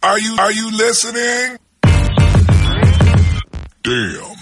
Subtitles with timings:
[0.00, 1.58] Are you are you listening?
[3.82, 4.38] Damn.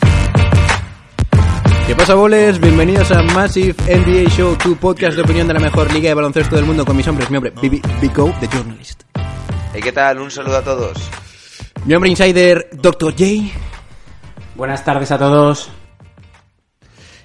[1.87, 2.61] ¿Qué pasa, boles?
[2.61, 6.57] Bienvenidos a Massive NBA Show, tu podcast de opinión de la mejor liga de baloncesto
[6.57, 7.31] del mundo con mis hombres.
[7.31, 9.05] Mi hombre, Bibi Bico, The Journalist.
[9.73, 10.19] Hey, ¿Qué tal?
[10.21, 10.99] Un saludo a todos.
[11.87, 13.13] Mi hombre insider, Dr.
[13.13, 13.25] J.
[14.57, 15.71] Buenas tardes a todos.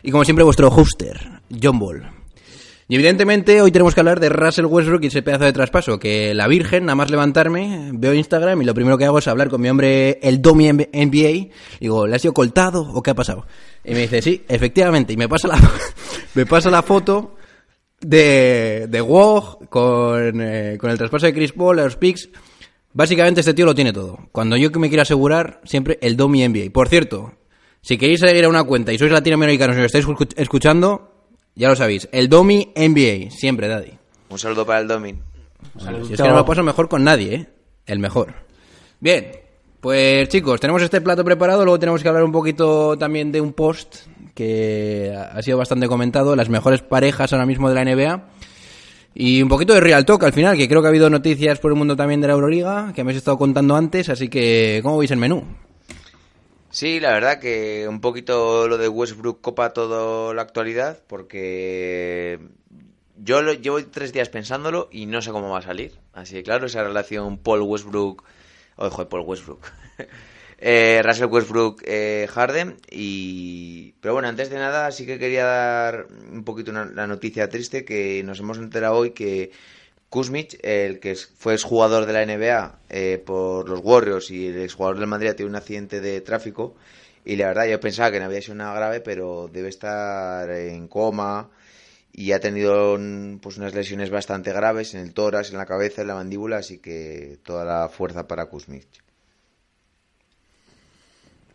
[0.04, 2.21] Y como siempre, vuestro hoster, John Ball.
[2.92, 6.34] Y evidentemente hoy tenemos que hablar de Russell Westbrook y ese pedazo de traspaso, que
[6.34, 9.62] la Virgen, nada más levantarme, veo Instagram y lo primero que hago es hablar con
[9.62, 11.54] mi hombre, el Domi NBA.
[11.80, 13.48] Digo, ¿le has sido coltado o qué ha pasado?
[13.86, 15.14] Y me dice, sí, efectivamente.
[15.14, 15.58] Y me pasa la,
[16.36, 17.36] me pasa la foto
[18.02, 22.28] de, de Wog con, eh, con el traspaso de Chris Paul, a los picks.
[22.92, 24.20] Básicamente este tío lo tiene todo.
[24.34, 26.72] Cuando yo me quiero asegurar, siempre el Domi NBA.
[26.74, 27.32] Por cierto,
[27.82, 31.11] si queréis seguir a una cuenta y sois latinoamericanos y lo estáis escu- escuchando,
[31.56, 32.08] ya lo sabéis.
[32.12, 33.32] El Domi NBA.
[33.32, 33.92] Siempre, Daddy.
[34.30, 35.22] Un saludo para el Domin.
[35.78, 37.48] Si es que no me lo paso mejor con nadie, ¿eh?
[37.86, 38.34] El mejor.
[39.00, 39.32] Bien,
[39.80, 41.64] pues chicos, tenemos este plato preparado.
[41.66, 46.36] Luego tenemos que hablar un poquito también de un post que ha sido bastante comentado.
[46.36, 48.30] Las mejores parejas ahora mismo de la NBA.
[49.14, 51.72] Y un poquito de Real Talk al final, que creo que ha habido noticias por
[51.72, 54.08] el mundo también de la Euroliga, que me habéis estado contando antes.
[54.08, 55.44] Así que, ¿cómo veis el menú?
[56.72, 62.40] Sí, la verdad que un poquito lo de Westbrook copa toda la actualidad porque
[63.18, 66.00] yo lo, llevo tres días pensándolo y no sé cómo va a salir.
[66.14, 68.24] Así que claro, esa relación Paul Westbrook,
[68.78, 69.68] ojo, Paul Westbrook,
[70.60, 73.94] eh, Russell Westbrook, eh, Harden y...
[74.00, 77.84] Pero bueno, antes de nada sí que quería dar un poquito una, la noticia triste
[77.84, 79.52] que nos hemos enterado hoy que
[80.12, 85.00] Kuzmic, el que fue exjugador de la NBA eh, por los Warriors y el exjugador
[85.00, 86.76] del Madrid tiene un accidente de tráfico
[87.24, 90.90] y la verdad yo pensaba que no había sido nada grave pero debe estar en
[90.90, 91.50] coma
[92.12, 93.00] y ha tenido
[93.42, 96.80] pues unas lesiones bastante graves en el tórax, en la cabeza, en la mandíbula así
[96.80, 98.88] que toda la fuerza para Kuzmic.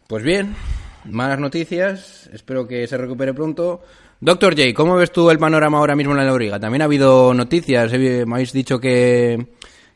[0.07, 0.57] Pues bien,
[1.05, 2.31] malas noticias.
[2.33, 3.83] Espero que se recupere pronto.
[4.21, 6.59] Doctor J, ¿cómo ves tú el panorama ahora mismo en la Euroliga?
[6.59, 7.93] También ha habido noticias.
[7.93, 9.47] Me habéis dicho que,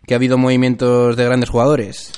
[0.07, 2.13] que ha habido movimientos de grandes jugadores.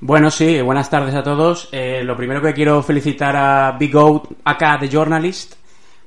[0.00, 1.68] Bueno, sí, buenas tardes a todos.
[1.72, 5.54] Eh, lo primero que quiero felicitar a Big O, acá The Journalist,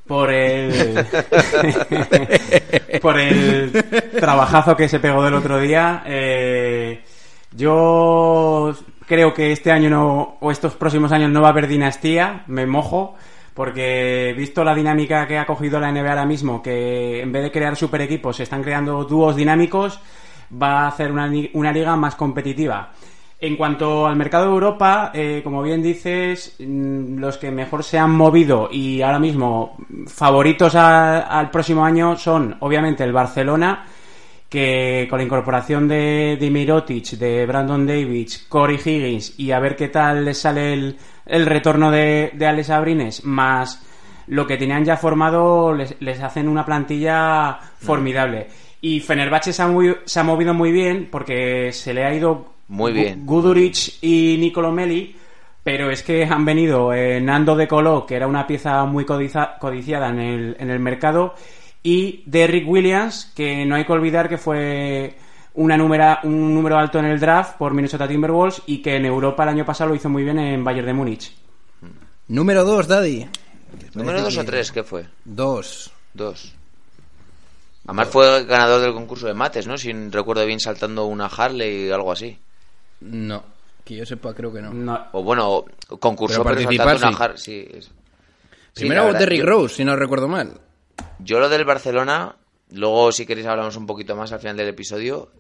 [0.08, 1.06] por el,
[3.02, 3.72] por el
[4.20, 6.04] trabajazo que se pegó del otro día.
[6.06, 7.04] Eh,
[7.52, 8.74] yo
[9.06, 12.66] creo que este año no, o estos próximos años no va a haber dinastía, me
[12.66, 13.16] mojo,
[13.58, 17.52] porque visto la dinámica que ha cogido la NBA ahora mismo, que en vez de
[17.52, 20.00] crear super equipos se están creando dúos dinámicos,
[20.54, 22.92] va a hacer una, una liga más competitiva.
[23.40, 27.98] En cuanto al mercado de Europa, eh, como bien dices, mm, los que mejor se
[27.98, 29.76] han movido y ahora mismo
[30.06, 33.88] favoritos al próximo año son, obviamente, el Barcelona,
[34.48, 39.76] que con la incorporación de, de Mirotic, de Brandon Davis, Corey Higgins y a ver
[39.76, 43.84] qué tal les sale el, el retorno de, de Alex Abrines, más
[44.28, 48.48] lo que tenían ya formado, les, les hacen una plantilla formidable.
[48.82, 52.54] Y Fenerbahce se ha, movi- se ha movido muy bien porque se le ha ido
[52.68, 53.26] Muy bien.
[53.26, 55.16] Guduric y Nicolo Meli,
[55.64, 59.58] pero es que han venido eh, Nando de Colo, que era una pieza muy codiza-
[59.60, 61.34] codiciada en el, en el mercado,
[61.84, 65.16] y Derrick Williams, que no hay que olvidar que fue
[65.58, 69.44] una número, un número alto en el draft por Minnesota Timberwolves y que en Europa
[69.44, 71.36] el año pasado lo hizo muy bien en Bayern de Múnich.
[72.28, 73.28] Número 2, Daddy.
[73.94, 74.72] ¿Número dos o tres?
[74.72, 75.06] ¿Qué fue?
[75.26, 75.92] Dos.
[76.14, 76.54] Dos.
[77.86, 79.78] Además fue ganador del concurso de mates, ¿no?
[79.78, 82.38] Si recuerdo bien saltando una Harley o algo así.
[83.02, 83.44] No,
[83.86, 84.74] que yo sepa, creo que no.
[84.74, 85.66] No, O bueno,
[86.00, 87.24] concursó Pero pero, saltando una sí.
[87.24, 87.38] Harley.
[87.38, 87.68] Sí,
[88.74, 90.60] Sí, Primero Derrick Rose, si no recuerdo mal.
[91.18, 92.36] Yo lo del Barcelona,
[92.74, 95.32] luego si queréis hablamos un poquito más al final del episodio,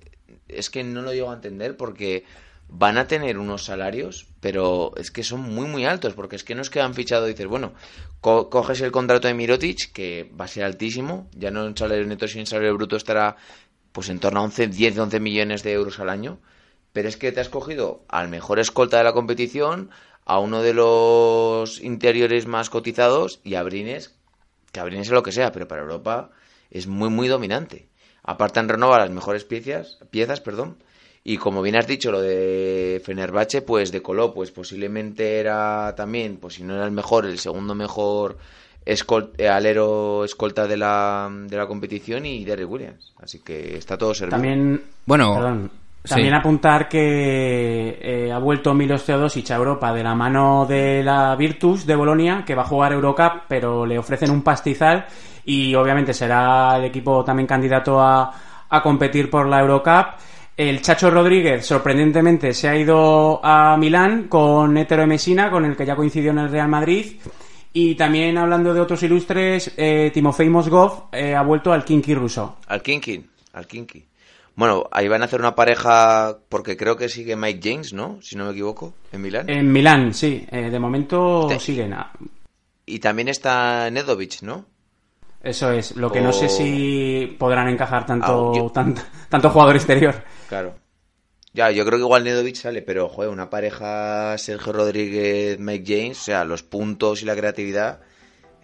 [0.49, 2.23] es que no lo llego a entender porque
[2.69, 6.55] van a tener unos salarios, pero es que son muy muy altos, porque es que
[6.55, 7.73] no es que han fichado y dices, bueno,
[8.21, 12.05] co- coges el contrato de Mirotic, que va a ser altísimo, ya no en salario
[12.05, 13.37] neto, sino en salario bruto estará
[13.91, 16.39] pues en torno a 11, 10, 11 millones de euros al año,
[16.93, 19.89] pero es que te has cogido al mejor escolta de la competición,
[20.25, 24.13] a uno de los interiores más cotizados y a Brines,
[24.71, 26.31] que Abrines es lo que sea, pero para Europa
[26.69, 27.87] es muy, muy dominante.
[28.27, 30.77] Aparte han renovado las mejores piezas, piezas perdón,
[31.23, 36.53] Y como bien has dicho, lo de Fenerbahce, pues decoló, pues posiblemente era también, pues
[36.53, 38.37] si no era el mejor, el segundo mejor
[38.85, 43.11] escol- eh, alero escolta de la, de la competición y Derrick Williams.
[43.17, 44.37] Así que está todo servido.
[44.37, 45.71] También, Bueno, perdón,
[46.03, 46.09] sí.
[46.09, 51.35] también apuntar que eh, ha vuelto Milos Teodosic a Europa de la mano de la
[51.35, 55.05] Virtus de Bolonia, que va a jugar Eurocup, pero le ofrecen un pastizal
[55.45, 58.31] y obviamente será el equipo también candidato a,
[58.69, 60.19] a competir por la Eurocup.
[60.57, 65.77] El Chacho Rodríguez, sorprendentemente, se ha ido a Milán con Hétero de Messina, con el
[65.77, 67.17] que ya coincidió en el Real Madrid.
[67.73, 72.57] Y también hablando de otros ilustres, eh, Timofey Mosgov eh, ha vuelto al Kinky ruso.
[72.67, 73.23] Al Kinky,
[73.53, 74.03] al Kinky.
[74.57, 78.19] Bueno, ahí van a hacer una pareja, porque creo que sigue Mike James, ¿no?
[78.23, 79.47] Si no me equivoco, en Milán.
[79.49, 80.45] En Milán, sí.
[80.51, 81.93] Eh, de momento Te- siguen.
[81.93, 82.11] a-
[82.85, 84.65] Y también está Nedovic, ¿no?
[85.43, 85.95] Eso es.
[85.95, 88.99] Lo que no sé si podrán encajar tanto, Ah, yo- tant-
[89.29, 90.23] tanto jugador exterior.
[90.49, 90.73] Claro.
[91.53, 96.19] Ya, yo creo que igual Nedovic sale, pero, joder, una pareja Sergio Rodríguez, Mike James,
[96.19, 97.99] o sea, los puntos y la creatividad,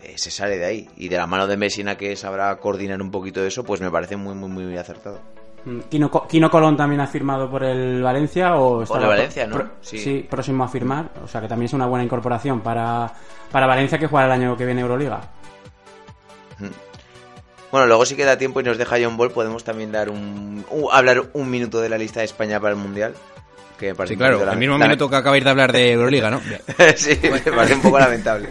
[0.02, 0.90] eh, se sale de ahí.
[0.98, 3.92] Y de la mano de Messina, que sabrá coordinar un poquito de eso, pues me
[3.92, 5.22] parece muy, muy, muy acertado.
[5.66, 9.56] Mm, Kino, Kino Colón también ha firmado por el Valencia o Por el Valencia, ¿no?
[9.56, 9.98] pro- Sí.
[9.98, 10.28] sí.
[10.30, 11.10] próximo a firmar.
[11.24, 13.12] O sea que también es una buena incorporación para,
[13.52, 15.22] para Valencia que juega el año que viene Euroliga.
[17.72, 21.24] Bueno, luego si queda tiempo y nos deja John Ball, podemos también dar un, hablar
[21.34, 23.14] un minuto de la lista de España para el Mundial.
[23.80, 26.30] Que me parece Sí, claro, el mismo lame- minuto que acabáis de hablar de Euroliga,
[26.30, 26.40] ¿no?
[26.96, 28.50] Sí, me parece un poco lamentable.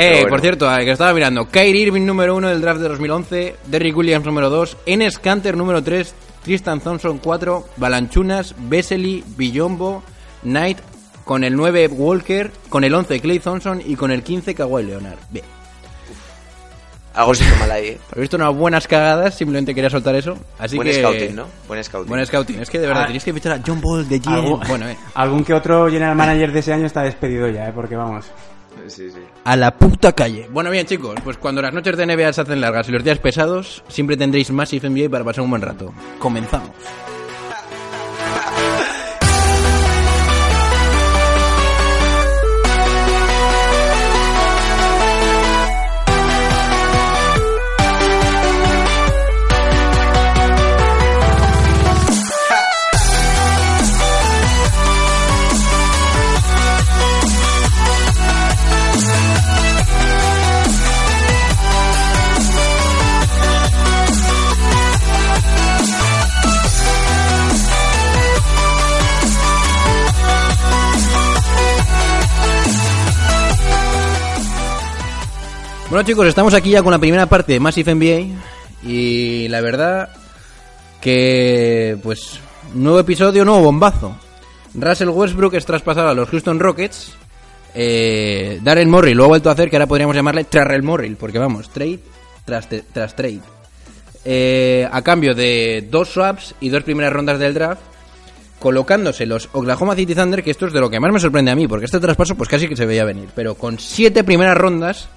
[0.00, 0.28] Eh, bueno.
[0.28, 1.46] por cierto, eh, que estaba mirando.
[1.48, 5.82] Kyrie Irving número 1 del draft de 2011, Derrick Williams número 2, Enes Kanter número
[5.82, 6.14] 3,
[6.44, 10.02] Tristan Thompson 4, Balanchunas, Vesely, Billombo,
[10.42, 10.78] Knight,
[11.24, 15.18] con el 9 Walker, con el 11 Clay Thompson y con el 15 Kawhi Leonard.
[15.30, 15.44] Bien.
[17.14, 17.98] Algo se mal ahí, ¿eh?
[18.14, 20.38] He visto unas buenas cagadas, simplemente quería soltar eso.
[20.60, 20.94] Así Buen que...
[20.94, 21.46] scouting, ¿no?
[21.66, 22.08] Buen scouting.
[22.08, 22.60] Buen scouting.
[22.60, 23.06] Es que de verdad, Ah.
[23.06, 24.22] tenéis que fichar a John Ball de.
[24.26, 24.96] Algún, Bueno, eh.
[25.14, 27.72] algún que otro general manager de ese año está despedido ya, ¿eh?
[27.74, 28.26] porque vamos.
[29.44, 30.48] A la puta calle.
[30.50, 33.18] Bueno, bien, chicos, pues cuando las noches de NBA se hacen largas y los días
[33.18, 35.92] pesados, siempre tendréis Massive NBA para pasar un buen rato.
[36.18, 36.70] Comenzamos.
[75.90, 80.10] Bueno, chicos, estamos aquí ya con la primera parte de Massive NBA y la verdad
[81.00, 82.38] que, pues,
[82.74, 84.14] nuevo episodio, nuevo bombazo.
[84.74, 87.12] Russell Westbrook es traspasado a los Houston Rockets.
[87.74, 91.38] Eh, Darren Morrill lo ha vuelto a hacer, que ahora podríamos llamarle Trarrell Morrill, porque
[91.38, 92.00] vamos, trade
[92.44, 93.40] tras, tras trade.
[94.26, 97.80] Eh, a cambio de dos swaps y dos primeras rondas del draft,
[98.58, 101.56] colocándose los Oklahoma City Thunder, que esto es de lo que más me sorprende a
[101.56, 105.08] mí, porque este traspaso pues casi que se veía venir, pero con siete primeras rondas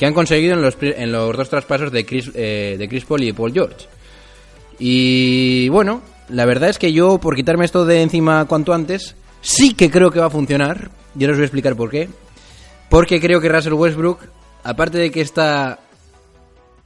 [0.00, 3.22] que han conseguido en los, en los dos traspasos de Chris, eh, de Chris Paul
[3.22, 3.86] y Paul George.
[4.78, 6.00] Y bueno,
[6.30, 10.10] la verdad es que yo, por quitarme esto de encima cuanto antes, sí que creo
[10.10, 10.90] que va a funcionar.
[11.14, 12.08] Yo os voy a explicar por qué.
[12.88, 14.20] Porque creo que Russell Westbrook,
[14.64, 15.80] aparte de que está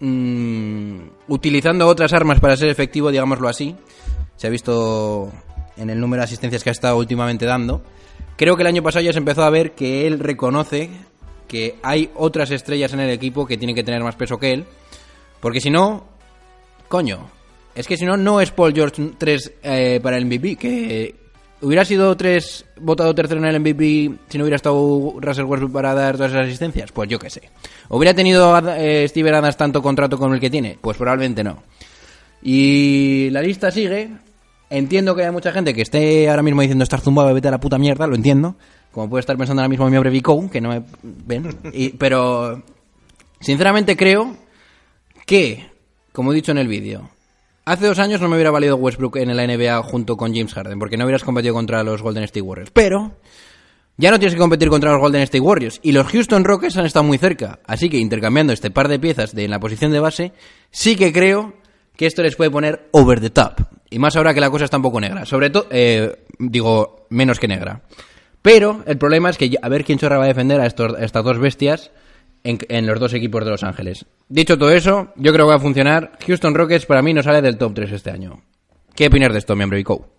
[0.00, 3.76] mm, utilizando otras armas para ser efectivo, digámoslo así,
[4.34, 5.30] se ha visto
[5.76, 7.80] en el número de asistencias que ha estado últimamente dando,
[8.36, 10.90] creo que el año pasado ya se empezó a ver que él reconoce
[11.54, 14.64] que hay otras estrellas en el equipo que tienen que tener más peso que él,
[15.40, 16.04] porque si no,
[16.88, 17.30] coño,
[17.76, 21.14] es que si no, no es Paul George 3 eh, para el MVP, que
[21.60, 25.94] hubiera sido 3 votado tercero en el MVP si no hubiera estado Russell Westbrook para
[25.94, 27.42] dar todas esas asistencias, pues yo qué sé.
[27.88, 30.76] ¿Hubiera tenido eh, Steven Adams tanto contrato como el que tiene?
[30.80, 31.62] Pues probablemente no.
[32.42, 34.10] Y la lista sigue.
[34.70, 37.60] Entiendo que hay mucha gente que esté ahora mismo diciendo estar zumbado, vete a la
[37.60, 38.56] puta mierda, lo entiendo.
[38.94, 41.94] Como puede estar pensando ahora mismo mi hombre Vico, que no me ven.
[41.98, 42.62] Pero,
[43.40, 44.36] sinceramente creo
[45.26, 45.68] que,
[46.12, 47.10] como he dicho en el vídeo,
[47.64, 50.78] hace dos años no me hubiera valido Westbrook en la NBA junto con James Harden,
[50.78, 52.70] porque no hubieras competido contra los Golden State Warriors.
[52.70, 53.16] Pero,
[53.96, 55.80] ya no tienes que competir contra los Golden State Warriors.
[55.82, 57.58] Y los Houston Rockets han estado muy cerca.
[57.66, 60.32] Así que intercambiando este par de piezas en la posición de base,
[60.70, 61.54] sí que creo
[61.96, 63.60] que esto les puede poner over the top.
[63.90, 65.26] Y más ahora que la cosa está un poco negra.
[65.26, 67.82] Sobre todo, eh, digo, menos que negra.
[68.44, 71.02] Pero el problema es que a ver quién chorra va a defender a, estos, a
[71.02, 71.90] estas dos bestias
[72.42, 74.04] en, en los dos equipos de Los Ángeles.
[74.28, 76.12] Dicho todo eso, yo creo que va a funcionar.
[76.26, 78.42] Houston Rockets para mí no sale del top 3 este año.
[78.94, 80.10] ¿Qué opinas de esto, miembro Vico?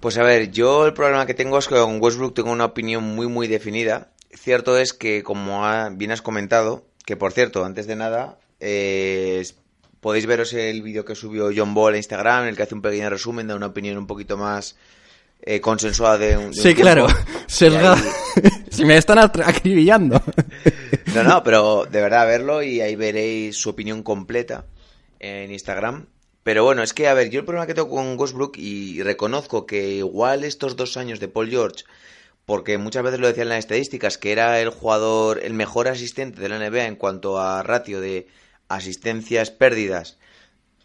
[0.00, 3.04] Pues a ver, yo el problema que tengo es que con Westbrook tengo una opinión
[3.04, 4.12] muy muy definida.
[4.32, 5.60] Cierto es que, como
[5.96, 9.46] bien has comentado, que por cierto, antes de nada, eh,
[10.00, 12.80] podéis veros el vídeo que subió John Ball a Instagram, en el que hace un
[12.80, 14.78] pequeño resumen, da una opinión un poquito más
[15.42, 17.06] eh, consensuada de un, de Sí, claro.
[17.06, 17.14] Ahí-
[18.70, 20.22] si me están acribillando.
[21.14, 24.66] No, no, pero de verdad verlo y ahí veréis su opinión completa
[25.18, 26.06] en Instagram.
[26.42, 29.64] Pero bueno, es que, a ver, yo el problema que tengo con Westbrook y reconozco
[29.66, 31.84] que igual estos dos años de Paul George,
[32.44, 36.40] porque muchas veces lo decían en las estadísticas, que era el jugador, el mejor asistente
[36.42, 38.28] de la NBA en cuanto a ratio de
[38.68, 40.18] asistencias pérdidas,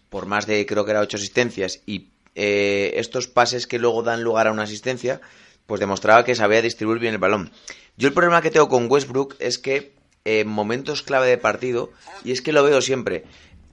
[0.10, 4.24] por más de creo que era ocho asistencias, y eh, estos pases que luego dan
[4.24, 5.22] lugar a una asistencia,
[5.66, 7.52] pues demostraba que sabía distribuir bien el balón.
[7.98, 9.94] Yo el problema que tengo con Westbrook es que
[10.26, 11.92] en momentos clave de partido,
[12.24, 13.26] y es que lo veo siempre,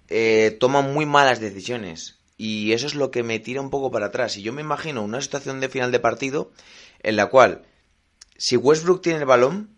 [0.08, 2.18] eh, toma muy malas decisiones.
[2.36, 4.36] Y eso es lo que me tira un poco para atrás.
[4.36, 6.50] Y yo me imagino una situación de final de partido
[7.02, 7.62] en la cual,
[8.36, 9.76] si Westbrook tiene el balón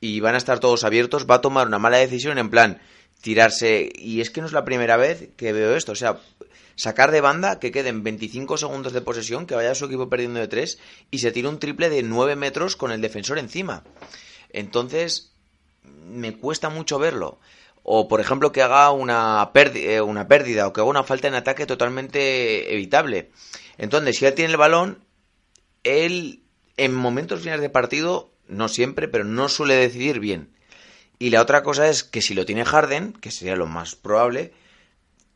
[0.00, 2.80] y van a estar todos abiertos, va a tomar una mala decisión en plan
[3.20, 3.90] tirarse.
[3.94, 5.92] Y es que no es la primera vez que veo esto.
[5.92, 6.20] O sea,
[6.76, 10.48] sacar de banda, que queden 25 segundos de posesión, que vaya su equipo perdiendo de
[10.48, 10.78] 3
[11.10, 13.84] y se tira un triple de 9 metros con el defensor encima.
[14.50, 15.32] Entonces,
[16.06, 17.38] me cuesta mucho verlo.
[17.82, 21.28] O, por ejemplo, que haga una, perdi- eh, una pérdida o que haga una falta
[21.28, 23.30] en ataque totalmente evitable.
[23.78, 25.02] Entonces, si él tiene el balón,
[25.84, 26.42] él
[26.76, 30.50] en momentos finales de partido, no siempre, pero no suele decidir bien.
[31.20, 34.54] Y la otra cosa es que si lo tiene Harden, que sería lo más probable,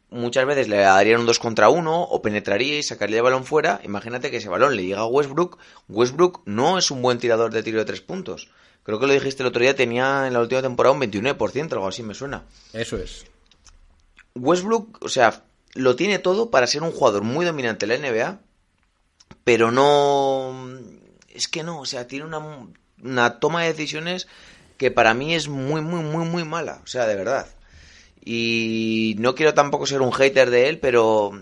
[0.08, 3.82] muchas veces le darían un 2 contra 1 o penetraría y sacaría el balón fuera.
[3.84, 5.58] Imagínate que ese balón le llega a Westbrook.
[5.90, 8.48] Westbrook no es un buen tirador de tiro de tres puntos.
[8.82, 11.86] Creo que lo dijiste el otro día, tenía en la última temporada un 29%, algo
[11.86, 12.44] así me suena.
[12.72, 13.26] Eso es.
[14.34, 18.40] Westbrook, o sea, lo tiene todo para ser un jugador muy dominante en la NBA,
[19.44, 20.78] pero no...
[21.28, 22.40] Es que no, o sea, tiene una,
[23.02, 24.28] una toma de decisiones
[24.76, 27.46] que para mí es muy, muy, muy, muy mala, o sea, de verdad.
[28.24, 31.32] Y no quiero tampoco ser un hater de él, pero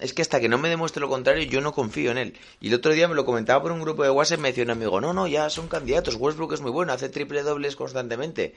[0.00, 2.38] es que hasta que no me demuestre lo contrario, yo no confío en él.
[2.60, 4.70] Y el otro día me lo comentaba por un grupo de WhatsApp, me decía un
[4.70, 8.54] amigo, no, no, ya son candidatos, Westbrook es muy bueno, hace triple dobles constantemente.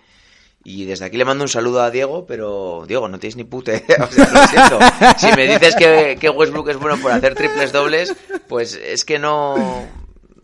[0.66, 3.72] Y desde aquí le mando un saludo a Diego, pero Diego, no tienes ni puta
[3.78, 4.80] idea, o sea, lo siento.
[5.18, 8.16] Si me dices que, que Westbrook es bueno por hacer triples dobles,
[8.48, 9.86] pues es que no...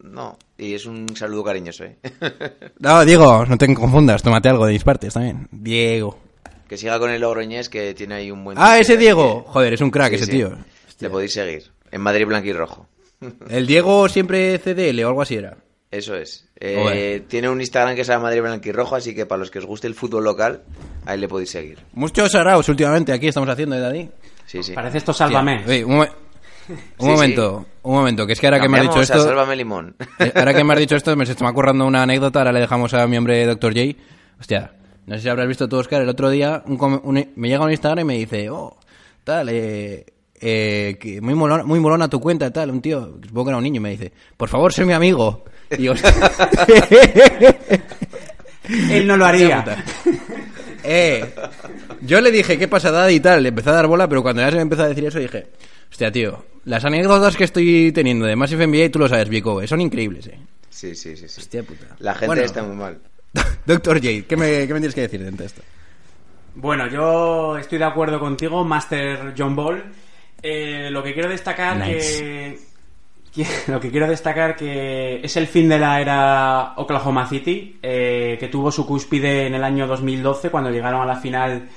[0.04, 1.98] No, y es un saludo cariñoso, ¿eh?
[2.80, 5.48] No, Diego, no te confundas, tómate algo de mis partes también.
[5.52, 6.18] Diego.
[6.68, 8.58] Que siga con el Logroñés, que tiene ahí un buen...
[8.60, 9.44] Ah, ese Diego.
[9.46, 10.32] que- Joder, es un crack Sí, ese sí.
[10.32, 10.52] tío.
[11.00, 11.64] Le podéis seguir.
[11.92, 12.88] En Madrid Blanco y Rojo.
[13.50, 15.58] El Diego siempre CDL o algo así era.
[15.92, 16.48] Eso es.
[16.60, 19.50] Eh, tiene un Instagram que se llama Madrid Blanco y Rojo, así que para los
[19.50, 20.62] que os guste el fútbol local,
[21.06, 21.80] ahí le podéis seguir.
[21.94, 24.10] Muchos araos últimamente aquí estamos haciendo, ¿eh, Dani?
[24.46, 24.74] Sí, sí.
[24.74, 25.64] Parece esto Sálvame.
[25.68, 26.06] Oye, un,
[26.70, 29.24] un Sí, momento, un momento, que es que ahora que me has dicho esto...
[29.24, 29.96] Sálvame Limón.
[30.20, 32.40] Eh, Ahora que me has dicho esto, me se ocurriendo una anécdota.
[32.40, 33.74] Ahora le dejamos a mi hombre Dr.
[33.74, 33.98] J.
[34.40, 34.72] Hostia,
[35.06, 36.02] no sé si habrás visto tú, Oscar.
[36.02, 38.78] El otro día un com- un- me llega un Instagram y me dice, oh,
[39.24, 40.06] tal, eh,
[40.42, 42.70] eh, que muy molona, muy molona tu cuenta, tal.
[42.72, 45.44] Un tío, supongo que era un niño, y me dice, por favor, sé mi amigo.
[45.72, 45.94] Y digo,
[48.92, 49.66] Él no lo haría.
[50.84, 51.34] Eh,
[52.02, 53.16] yo le dije, ¿qué pasa, Daddy?
[53.16, 53.44] Y tal.
[53.44, 55.48] Le empecé a dar bola, pero cuando ya se me empezó a decir eso, dije,
[55.92, 59.82] hostia, tío, las anécdotas que estoy teniendo de Massive NBA, tú lo sabes, Vico, son
[59.82, 60.40] increíbles, eh.
[60.70, 61.28] Sí, sí, sí.
[61.28, 61.42] sí.
[61.42, 61.96] Hostia puta.
[62.00, 62.42] La gente Bueno.
[62.44, 63.00] está muy mal.
[63.66, 65.62] Doctor J, ¿qué me, ¿qué me tienes que decir de esto?
[66.56, 69.84] Bueno, yo estoy de acuerdo contigo, Master John Ball.
[70.42, 72.20] Eh, lo que quiero destacar Nice.
[72.22, 72.60] que-
[73.68, 78.48] lo que quiero destacar que es el fin de la era Oklahoma City, eh, que
[78.48, 81.70] tuvo su cúspide en el año 2012 cuando llegaron a la final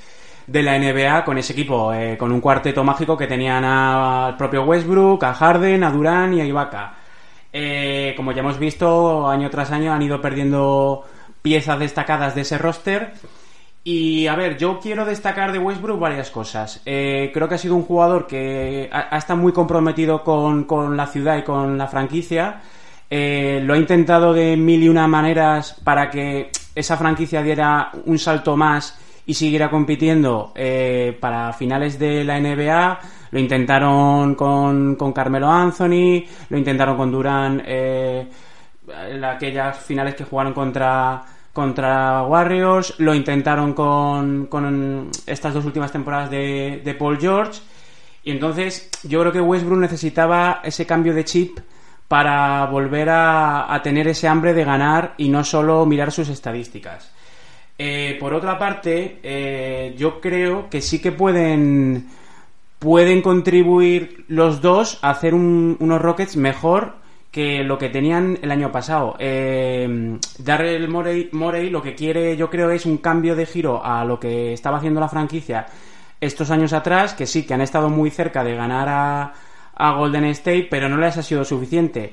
[0.47, 4.65] de la NBA con ese equipo, eh, con un cuarteto mágico que tenían al propio
[4.65, 6.95] Westbrook, a Harden, a Durán y a Ibaka.
[7.53, 11.05] Eh, como ya hemos visto, año tras año han ido perdiendo
[11.43, 13.13] piezas destacadas de ese roster.
[13.85, 16.81] Y a ver, yo quiero destacar de Westbrook varias cosas.
[16.87, 21.07] Eh, creo que ha sido un jugador que ha, estado muy comprometido con, con la
[21.07, 22.61] ciudad y con la franquicia.
[23.11, 28.19] Eh, lo ha intentado de mil y una maneras para que esa franquicia diera un
[28.19, 33.01] salto más y siguiera compitiendo eh, para finales de la NBA.
[33.33, 38.27] Lo intentaron con, con Carmelo Anthony, lo intentaron con Durán eh,
[39.11, 41.23] en aquellas finales que jugaron contra,
[41.53, 47.61] contra Warriors, lo intentaron con, con estas dos últimas temporadas de, de Paul George.
[48.25, 51.59] Y entonces yo creo que Westbrook necesitaba ese cambio de chip
[52.09, 57.11] para volver a, tener ese hambre de ganar y no solo mirar sus estadísticas.
[57.79, 62.09] Eh, por otra parte, eh, yo creo que sí que pueden
[62.79, 66.97] pueden contribuir los dos a hacer un- unos Rockets mejor
[67.33, 69.17] que lo que tenían el año pasado.
[69.19, 74.05] Eh, Darrell Morey, Morey lo que quiere, yo creo, es un cambio de giro a
[74.05, 75.67] lo que estaba haciendo la franquicia
[76.21, 79.33] estos años atrás, que sí, que han estado muy cerca de ganar a,
[79.75, 82.13] a Golden State, pero no les ha sido suficiente.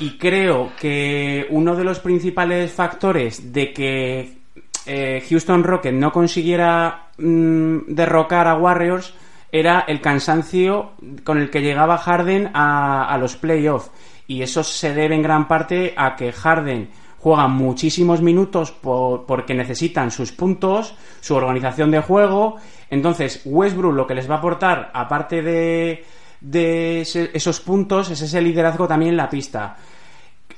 [0.00, 4.38] Y creo que uno de los principales factores de que
[4.86, 9.12] eh, Houston Rockets no consiguiera mm, derrocar a Warriors
[9.52, 13.90] era el cansancio con el que llegaba Harden a, a los playoffs.
[14.28, 19.54] Y eso se debe en gran parte a que Harden juega muchísimos minutos por- porque
[19.54, 22.56] necesitan sus puntos, su organización de juego.
[22.90, 26.04] Entonces, Westbrook lo que les va a aportar, aparte de,
[27.34, 29.76] esos puntos, es ese liderazgo también en la pista.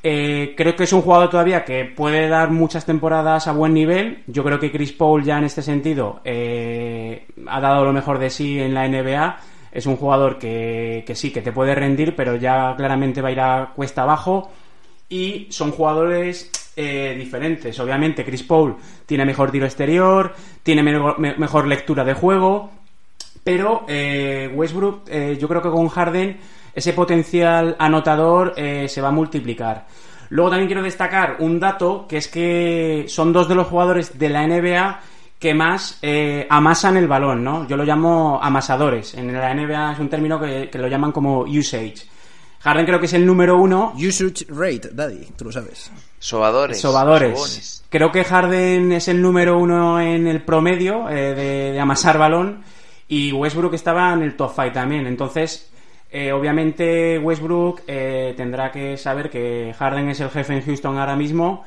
[0.02, 4.22] Eh, creo que es un jugador todavía que puede dar muchas temporadas a buen nivel.
[4.26, 8.30] Yo creo que Chris Paul ya en este sentido eh, ha dado lo mejor de
[8.30, 9.36] sí en la NBA.
[9.72, 13.32] Es un jugador que, que sí, que te puede rendir, pero ya claramente va a
[13.32, 14.50] ir a cuesta abajo.
[15.08, 17.78] Y son jugadores eh, diferentes.
[17.80, 22.70] Obviamente Chris Paul tiene mejor tiro exterior, tiene me- me- mejor lectura de juego,
[23.42, 26.38] pero eh, Westbrook, eh, yo creo que con Harden
[26.74, 29.86] ese potencial anotador se va a multiplicar.
[30.28, 34.28] Luego también quiero destacar un dato, que es que son dos de los jugadores de
[34.28, 35.00] la NBA
[35.40, 37.66] que más eh, amasan el balón, ¿no?
[37.66, 39.14] Yo lo llamo amasadores.
[39.14, 42.06] En la NBA es un término que, que lo llaman como usage.
[42.60, 45.90] Harden creo que es el número uno Usage rate, Daddy, tú lo sabes.
[46.18, 46.78] Sobadores.
[46.78, 47.32] Sobadores.
[47.32, 47.84] sobones.
[47.88, 52.62] Creo que Harden es el número uno en el promedio eh, de, de amasar balón
[53.08, 55.06] y Westbrook estaba en el top 5 también.
[55.06, 55.70] Entonces,
[56.12, 61.16] eh, obviamente Westbrook eh, tendrá que saber que Harden es el jefe en Houston ahora
[61.16, 61.64] mismo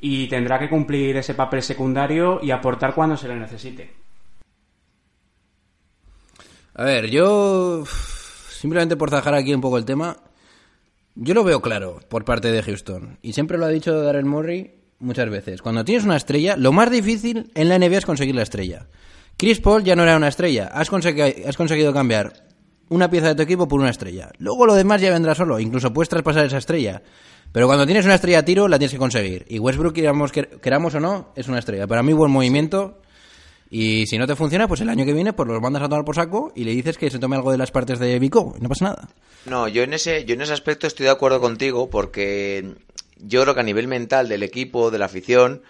[0.00, 3.94] y tendrá que cumplir ese papel secundario y aportar cuando se le necesite.
[6.74, 7.84] A ver, yo.
[7.86, 10.16] Simplemente por zajar aquí un poco el tema.
[11.14, 13.18] Yo lo veo claro por parte de Houston.
[13.22, 15.62] Y siempre lo ha dicho Darrell Murray muchas veces.
[15.62, 18.88] Cuando tienes una estrella, lo más difícil en la NBA es conseguir la estrella.
[19.38, 20.66] Chris Paul ya no era una estrella.
[20.66, 22.32] Has, has conseguido cambiar
[22.88, 24.30] una pieza de tu equipo por una estrella.
[24.38, 25.58] Luego lo demás ya vendrá solo.
[25.58, 27.02] Incluso puedes traspasar esa estrella.
[27.52, 29.46] Pero cuando tienes una estrella a tiro, la tienes que conseguir.
[29.48, 31.86] Y Westbrook, queramos, quer- queramos o no, es una estrella.
[31.86, 33.00] Para mí, buen movimiento.
[33.70, 36.04] Y si no te funciona, pues el año que viene pues los mandas a tomar
[36.04, 38.68] por saco y le dices que se tome algo de las partes de Vico no
[38.68, 39.08] pasa nada.
[39.46, 42.74] No, yo en ese, yo en ese aspecto estoy de acuerdo contigo porque
[43.18, 45.62] yo creo que a nivel mental del equipo, de la afición,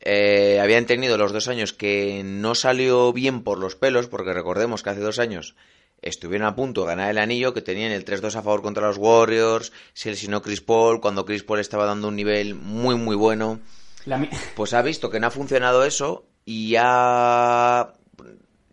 [0.00, 4.82] eh, habían tenido los dos años que no salió bien por los pelos, porque recordemos
[4.82, 5.54] que hace dos años
[6.02, 8.96] estuvieron a punto de ganar el anillo, que tenían el 3-2 a favor contra los
[8.98, 13.60] Warriors, se lesionó Chris Paul, cuando Chris Paul estaba dando un nivel muy muy bueno.
[14.06, 17.92] La mi- Pues ha visto que no ha funcionado eso y ya.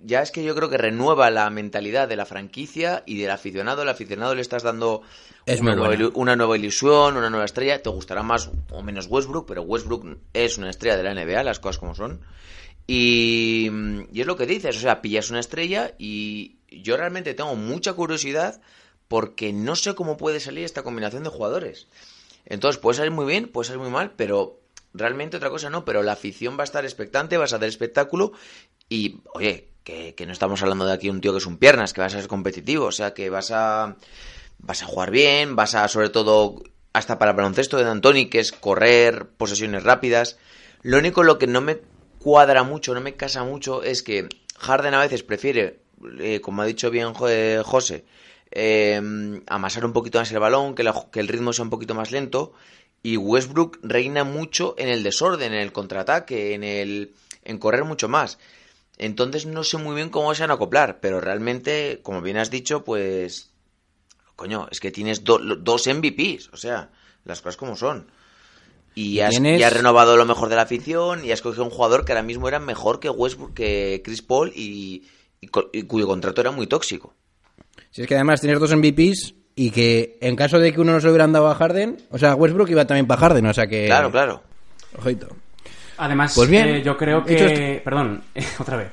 [0.07, 3.81] Ya es que yo creo que renueva la mentalidad de la franquicia y del aficionado.
[3.81, 5.01] El aficionado le estás dando
[5.47, 7.81] Es nueva, una nueva ilusión, una nueva estrella.
[7.81, 11.59] Te gustará más o menos Westbrook, pero Westbrook es una estrella de la NBA, las
[11.59, 12.21] cosas como son.
[12.85, 13.67] Y,
[14.13, 17.93] y es lo que dices, o sea, pillas una estrella y yo realmente tengo mucha
[17.93, 18.61] curiosidad
[19.07, 21.87] porque no sé cómo puede salir esta combinación de jugadores.
[22.45, 24.59] Entonces puede salir muy bien, puede salir muy mal, pero
[24.93, 28.31] realmente otra cosa no, pero la afición va a estar expectante, vas a hacer espectáculo
[28.89, 31.93] y, oye, que, que no estamos hablando de aquí un tío que es un piernas,
[31.93, 33.95] que vas a ser competitivo, o sea, que vas a
[34.59, 38.39] vas a jugar bien, vas a sobre todo hasta para el baloncesto de D'Antoni, que
[38.39, 40.37] es correr, posesiones rápidas.
[40.81, 41.81] Lo único lo que no me
[42.19, 45.81] cuadra mucho, no me casa mucho, es que Harden a veces prefiere,
[46.19, 48.05] eh, como ha dicho bien eh, José,
[48.51, 51.95] eh, amasar un poquito más el balón, que, la- que el ritmo sea un poquito
[51.95, 52.53] más lento.
[53.03, 58.07] Y Westbrook reina mucho en el desorden, en el contraataque, en el en correr mucho
[58.09, 58.39] más.
[58.97, 62.49] Entonces no sé muy bien cómo se van a acoplar, pero realmente, como bien has
[62.49, 63.51] dicho, pues
[64.35, 66.89] coño, es que tienes do- dos MVPs, o sea,
[67.25, 68.07] las cosas como son.
[68.95, 72.05] Y has, y has renovado lo mejor de la afición y has cogido un jugador
[72.05, 75.03] que ahora mismo era mejor que Westbrook, que Chris Paul y,
[75.41, 77.13] y co- y cuyo contrato era muy tóxico.
[77.91, 80.99] Si es que además tienes dos MVPs y que en caso de que uno no
[80.99, 83.67] se lo hubieran dado a Harden, o sea, Westbrook iba también para Harden, o sea
[83.67, 83.85] que...
[83.85, 84.41] Claro, claro.
[84.97, 85.27] Ojito.
[85.97, 87.81] Además, Pues bien, eh, yo creo que...
[87.83, 88.21] Perdón,
[88.59, 88.89] otra vez.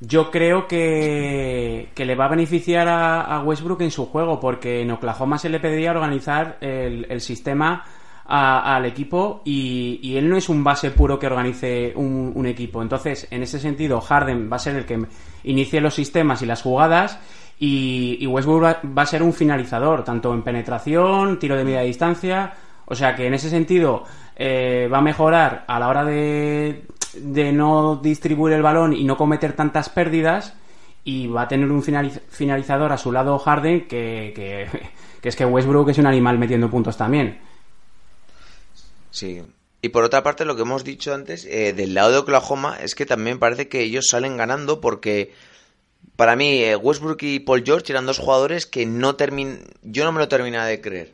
[0.00, 4.82] Yo creo que, que le va a beneficiar a, a Westbrook en su juego, porque
[4.82, 7.84] en Oklahoma se le pediría organizar el, el sistema
[8.28, 12.82] a- al equipo y, él no es un base puro que organice un, un equipo.
[12.82, 15.04] Entonces, en ese sentido, Harden va a ser el que
[15.44, 17.18] inicie los sistemas y las jugadas
[17.58, 18.62] y, Westbrook
[18.96, 22.52] va, a ser un finalizador, tanto en penetración, tiro de media distancia.
[22.86, 24.04] O sea que en ese sentido
[24.36, 26.84] eh, va a mejorar a la hora de,
[27.20, 30.54] de no distribuir el balón y no cometer tantas pérdidas.
[31.04, 34.68] y va a tener un finaliz- finalizador a su lado Harden que
[35.22, 37.38] es que Westbrook es un animal metiendo puntos también.
[39.16, 39.42] Sí.
[39.80, 42.94] Y por otra parte, lo que hemos dicho antes, eh, del lado de Oklahoma, es
[42.94, 45.32] que también parece que ellos salen ganando porque
[46.16, 49.60] para mí eh, Westbrook y Paul George eran dos jugadores que no termin...
[49.82, 51.12] yo no me lo terminaba de creer.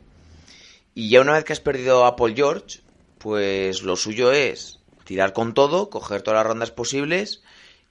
[0.95, 2.81] Y ya una vez que has perdido a Paul George,
[3.19, 7.41] pues lo suyo es tirar con todo, coger todas las rondas posibles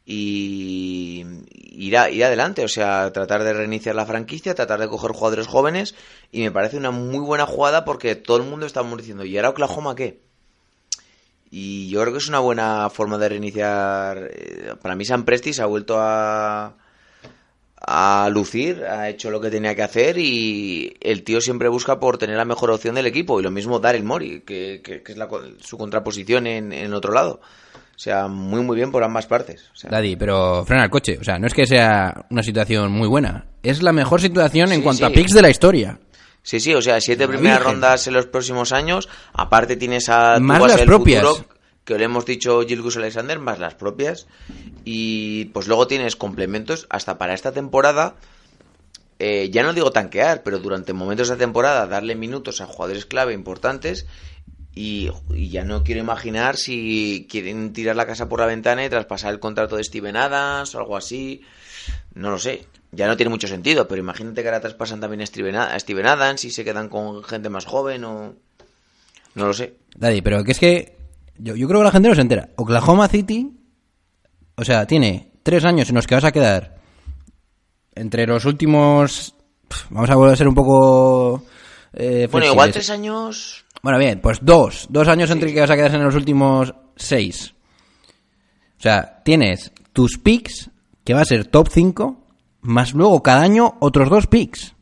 [0.05, 1.25] y
[1.71, 5.47] ir, a- ir adelante, o sea, tratar de reiniciar la franquicia, tratar de coger jugadores
[5.47, 5.95] jóvenes
[6.33, 9.51] y me parece una muy buena jugada porque todo el mundo estamos diciendo, ¿y ahora
[9.51, 10.21] Oklahoma qué?
[11.51, 14.31] Y yo creo que es una buena forma de reiniciar.
[14.33, 16.75] eh, Para mí San Presti se ha vuelto a,
[17.77, 22.17] a lucir, ha hecho lo que tenía que hacer y el tío siempre busca por
[22.17, 23.39] tener la mejor opción del equipo.
[23.39, 25.29] Y lo mismo Daryl Mori, que, que- que es la
[25.61, 27.41] su contraposición en, en otro lado.
[27.95, 29.69] O sea, muy muy bien por ambas partes.
[29.75, 31.19] O sea, Daddy, pero frena el coche.
[31.21, 33.45] O sea, no es que sea una situación muy buena.
[33.63, 35.99] Es la mejor situación en Sí, cuanto a picks de la historia.
[36.43, 37.75] Sí, sí, o sea, siete primeras Virgen.
[37.75, 39.09] rondas en los próximos años.
[39.33, 41.23] Aparte tienes a tu Más base las del propias.
[41.25, 41.49] futuro,
[41.85, 44.27] que le hemos dicho Gilgus Alexander, más las propias.
[44.85, 48.17] Y pues luego tienes complementos hasta para esta temporada.
[49.21, 53.33] eh, ya no digo tanquear, pero durante momentos de temporada darle minutos a jugadores clave
[53.35, 54.07] importantes.
[54.75, 58.89] Y, y ya no quiero imaginar si quieren tirar la casa por la ventana y
[58.89, 61.43] traspasar el contrato de Steven Adams o algo así.
[62.15, 62.67] No lo sé.
[62.91, 66.51] Ya no tiene mucho sentido, pero imagínate que ahora traspasan también a Steven, Adams y
[66.51, 68.35] se quedan con gente más joven o...
[69.35, 69.77] No lo sé.
[69.97, 70.97] Daddy, pero que es que
[71.39, 72.51] yo, yo creo que la gente no se entera.
[72.57, 73.51] Oklahoma City,
[74.57, 76.77] o sea, tiene tres años en los que vas a quedar
[77.95, 79.35] entre los últimos...
[79.89, 81.45] Vamos a volver a ser un poco...
[81.95, 83.65] eh, Bueno, igual tres años...
[83.83, 84.87] Bueno, bien, pues dos.
[84.91, 87.55] Dos años entre que vas a quedar en los últimos seis.
[88.79, 90.71] O sea, tienes tus picks,
[91.05, 92.17] que va a ser top 5,
[92.63, 94.75] más luego cada año otros dos picks.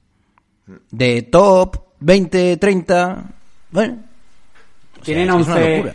[0.90, 3.24] De top 20, 30.
[3.70, 3.98] Bueno.
[4.92, 5.94] o sea, Tienen una 11, locura.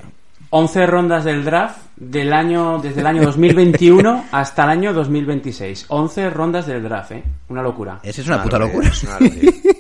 [0.49, 5.85] 11 rondas del draft del año, desde el año 2021 hasta el año 2026.
[5.89, 7.23] 11 rondas del draft, ¿eh?
[7.49, 7.99] Una locura.
[8.03, 8.89] Esa es una Una puta locura, locura.
[8.89, 9.51] es una locura.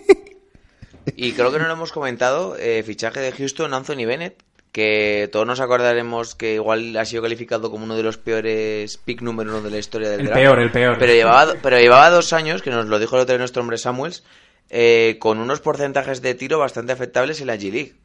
[1.15, 4.41] Y creo que no lo hemos comentado, eh, fichaje de Houston, Anthony Bennett,
[4.75, 9.21] que todos nos acordaremos que igual ha sido calificado como uno de los peores pick
[9.21, 10.41] número uno de la historia del El draft.
[10.41, 10.97] peor, el peor.
[10.99, 13.77] Pero llevaba, pero llevaba dos años, que nos lo dijo el otro día nuestro hombre
[13.77, 14.25] Samuels,
[14.69, 17.95] eh, con unos porcentajes de tiro bastante aceptables en la G-League.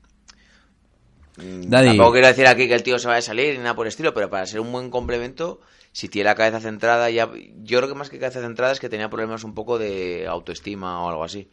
[1.38, 1.88] Mm, Daddy.
[1.88, 3.88] Tampoco quiero decir aquí que el tío se vaya a salir ni nada por el
[3.88, 7.28] estilo, pero para ser un buen complemento, si tiene la cabeza centrada, ya,
[7.64, 11.02] yo creo que más que cabeza centrada es que tenía problemas un poco de autoestima
[11.04, 11.50] o algo así.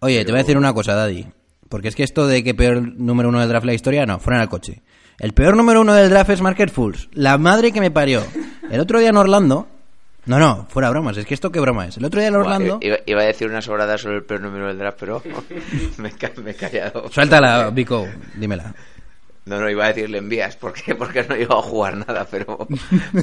[0.00, 1.26] Oye, te voy a decir una cosa, Daddy.
[1.68, 4.18] Porque es que esto de que peor número uno del draft de la historia, no,
[4.18, 4.82] fuera al coche.
[5.18, 7.08] El peor número uno del draft es Market Fools.
[7.12, 8.22] La madre que me parió.
[8.70, 9.66] El otro día en Orlando.
[10.26, 11.16] No, no, fuera bromas.
[11.16, 11.96] Es que esto qué broma es.
[11.96, 12.78] El otro día en Orlando.
[12.82, 15.22] Iba, iba a decir una sobrada sobre el peor número del draft, pero
[15.98, 17.08] me, me he callado.
[17.10, 18.06] Suéltala, Vico.
[18.34, 18.74] Dímela.
[19.46, 20.96] No, no, iba a decir le envías, ¿por qué?
[20.96, 22.66] Porque no iba a jugar nada, pero,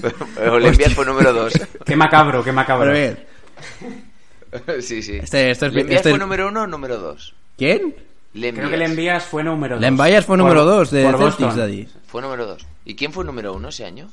[0.02, 1.52] pero, pero le envías fue número dos.
[1.86, 2.92] Qué macabro, qué macabro.
[2.94, 4.82] Pero bien.
[4.82, 5.18] Sí, sí.
[5.22, 7.36] Este- esto es- ¿Le envías este- fue número uno o número dos?
[7.58, 7.94] ¿Quién?
[8.34, 9.82] Le Creo que le envías fue número 2.
[9.82, 11.56] Le envías fue número dos de por Celtics.
[11.56, 11.88] Daddy.
[12.08, 12.66] Fue número dos.
[12.84, 14.10] ¿Y quién fue número uno ese año?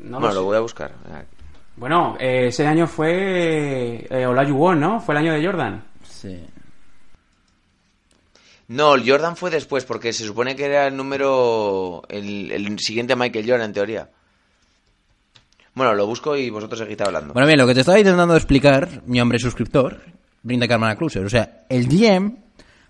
[0.00, 0.94] No lo bueno, lo voy a buscar.
[1.76, 5.00] Bueno, eh, ese año fue eh, Olajuwon, ¿no?
[5.00, 5.84] Fue el año de Jordan.
[6.08, 6.40] Sí.
[8.68, 12.02] No, el Jordan fue después, porque se supone que era el número.
[12.08, 14.10] El, el siguiente Michael Jordan, en teoría.
[15.74, 17.32] Bueno, lo busco y vosotros seguid hablando.
[17.32, 20.00] Bueno, bien, lo que te estaba intentando explicar, mi hombre suscriptor,
[20.48, 21.24] Brinda Carmana Cruiser.
[21.24, 22.32] O sea, el GM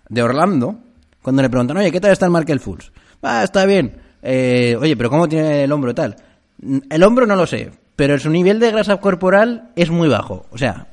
[0.09, 0.79] de Orlando,
[1.21, 2.91] cuando le preguntan, oye, ¿qué tal está el Markel Fools?
[3.21, 3.95] Ah, está bien.
[4.23, 6.15] Eh, oye, pero ¿cómo tiene el hombro tal?
[6.61, 10.45] "Mm, El hombro no lo sé, pero su nivel de grasa corporal es muy bajo.
[10.51, 10.87] O sea,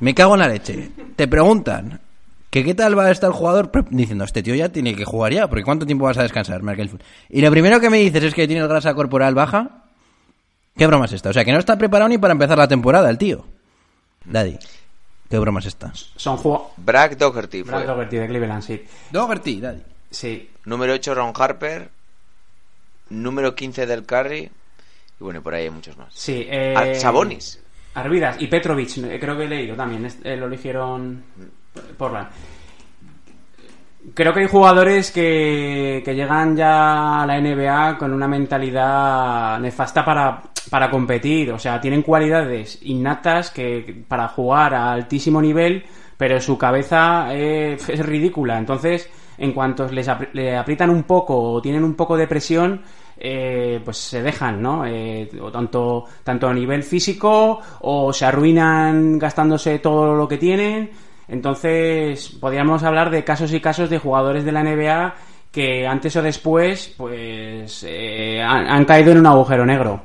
[0.00, 0.90] me cago en la leche.
[1.16, 2.00] Te preguntan
[2.50, 5.32] que qué tal va a estar el jugador diciendo, este tío ya tiene que jugar
[5.32, 7.04] ya, porque ¿cuánto tiempo vas a descansar, Markel Fools?
[7.30, 9.84] Y lo primero que me dices es que tiene grasa corporal baja.
[10.76, 11.30] ¿Qué broma es esta?
[11.30, 13.44] O sea, que no está preparado ni para empezar la temporada el tío.
[14.24, 14.56] Daddy,
[15.32, 15.90] ¿qué broma es esta?
[15.94, 16.72] Son jugadores.
[16.76, 17.72] Brad Doherty fue.
[17.72, 18.84] Brad Doherty de Cleveland, sí.
[19.10, 19.82] Doherty, Daddy.
[20.10, 20.50] Sí.
[20.66, 21.90] Número 8, Ron Harper.
[23.08, 24.40] Número 15, Del Curry.
[25.20, 26.12] Y bueno, por ahí hay muchos más.
[26.14, 26.46] Sí.
[26.48, 27.60] Eh, Ah, Sabonis.
[27.94, 30.06] Arvidas y Petrovic, eh, creo que he leído también.
[30.24, 31.24] eh, lo eligieron
[31.96, 32.28] Portland.
[34.14, 40.04] Creo que hay jugadores que, que llegan ya a la NBA con una mentalidad nefasta
[40.04, 41.52] para, para competir.
[41.52, 45.84] O sea, tienen cualidades innatas que para jugar a altísimo nivel,
[46.16, 48.58] pero su cabeza eh, es ridícula.
[48.58, 52.82] Entonces en cuanto les le aprietan un poco o tienen un poco de presión,
[53.16, 54.86] eh, pues se dejan, ¿no?
[54.86, 60.90] Eh, tanto, tanto a nivel físico o se arruinan gastándose todo lo que tienen.
[61.32, 65.14] Entonces, podríamos hablar de casos y casos de jugadores de la NBA
[65.50, 70.02] que antes o después, pues, eh, han, caído en un agujero negro.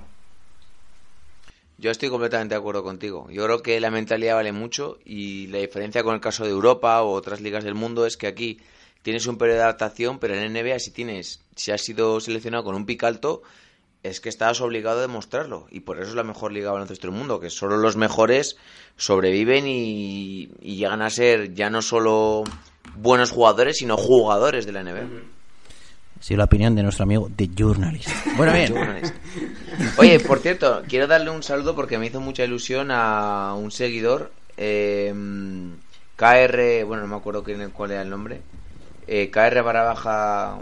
[1.77, 3.27] Yo estoy completamente de acuerdo contigo.
[3.29, 7.01] Yo creo que la mentalidad vale mucho y la diferencia con el caso de Europa
[7.01, 8.61] o otras ligas del mundo es que aquí
[9.01, 12.73] tienes un periodo de adaptación, pero en NBA si tienes, si has sido seleccionado con
[12.73, 13.41] un pick alto,
[14.03, 15.67] es que estás obligado a demostrarlo.
[15.71, 18.57] Y por eso es la mejor liga de baloncesto del mundo, que solo los mejores
[18.95, 22.43] sobreviven y, y llegan a ser ya no solo
[22.95, 25.07] buenos jugadores, sino jugadores de la NBA.
[26.19, 28.09] Sí, la opinión de nuestro amigo The Journalist.
[28.35, 28.73] Bueno, bien.
[29.97, 34.31] Oye, por cierto, quiero darle un saludo porque me hizo mucha ilusión a un seguidor,
[34.57, 35.13] eh,
[36.15, 38.41] KR, bueno, no me acuerdo cuál era el nombre,
[39.05, 40.59] eh, KR barra baja,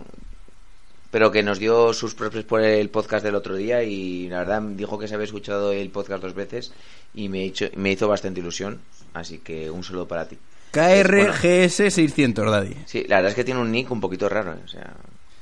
[1.15, 4.61] pero que nos dio sus propios por el podcast del otro día y la verdad
[4.61, 6.73] dijo que se había escuchado el podcast dos veces
[7.13, 8.81] y me, hizo, me hizo bastante ilusión,
[9.13, 10.37] así que un saludo para ti.
[10.71, 12.75] KRGS 600, Daddy.
[12.85, 14.93] Sí, la verdad es que tiene un nick un poquito raro, eh, o sea...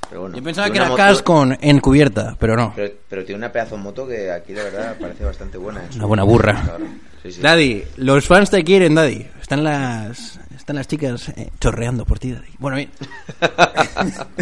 [0.08, 2.72] Pero bueno, Yo pensaba que era Cas con encubierta, pero no.
[2.76, 5.80] Pero, pero tiene una pedazo de moto que aquí la verdad parece bastante buena.
[5.80, 5.88] ¿eh?
[5.96, 6.78] Una buena burra.
[7.24, 7.40] Sí.
[7.40, 9.26] Daddy, los fans te quieren, Daddy.
[9.40, 12.54] Están las están las chicas eh, chorreando por ti, Daddy.
[12.58, 12.90] Bueno, bien.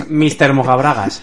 [0.08, 0.52] Mr.
[0.52, 1.20] Mojabragas.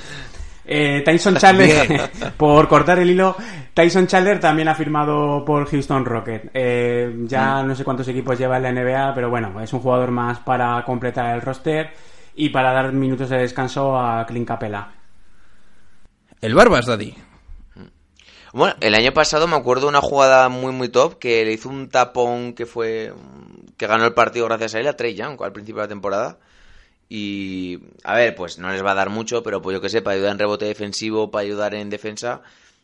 [0.66, 3.34] Eh, Tyson Chandler, por cortar el hilo,
[3.74, 6.52] Tyson Chandler también ha firmado por Houston Rocket.
[6.54, 10.12] Eh, ya no sé cuántos equipos lleva en la NBA, pero bueno, es un jugador
[10.12, 11.92] más para completar el roster
[12.36, 14.92] y para dar minutos de descanso a Clint Capela.
[16.42, 17.16] El Barbas, Daddy.
[18.52, 21.70] Bueno, el año pasado me acuerdo de una jugada muy muy top que le hizo
[21.70, 23.14] un tapón que fue
[23.80, 26.38] que ganó el partido gracias a él a Trey Young al principio de la temporada.
[27.08, 30.02] Y a ver, pues no les va a dar mucho, pero pues yo que sé,
[30.02, 32.42] para ayudar en rebote defensivo, para ayudar en defensa,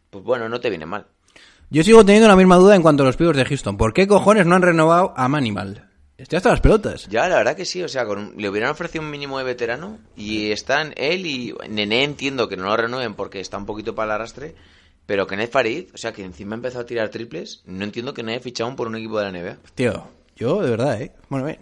[0.09, 1.05] pues bueno, no te viene mal.
[1.69, 3.75] Yo sigo teniendo la misma duda en cuanto a los pibos de Houston.
[3.75, 5.89] ¿Por qué cojones no han renovado a Manimal?
[6.17, 7.07] Estoy hasta las pelotas.
[7.09, 9.99] Ya, la verdad que sí, o sea, con le hubieran ofrecido un mínimo de veterano
[10.15, 14.05] y están él y Nené entiendo que no lo renueven porque está un poquito para
[14.05, 14.55] el arrastre,
[15.05, 18.23] pero Kenneth Farid, o sea, que encima ha empezado a tirar triples, no entiendo que
[18.23, 19.57] no haya fichado aún por un equipo de la NBA.
[19.75, 21.11] Tío, yo de verdad, ¿eh?
[21.29, 21.59] Bueno, bien.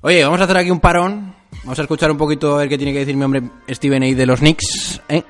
[0.00, 1.34] Oye, vamos a hacer aquí un parón.
[1.64, 4.06] Vamos a escuchar un poquito a ver qué tiene que decir mi hombre Steven A.
[4.06, 5.22] de los Knicks, ¿eh?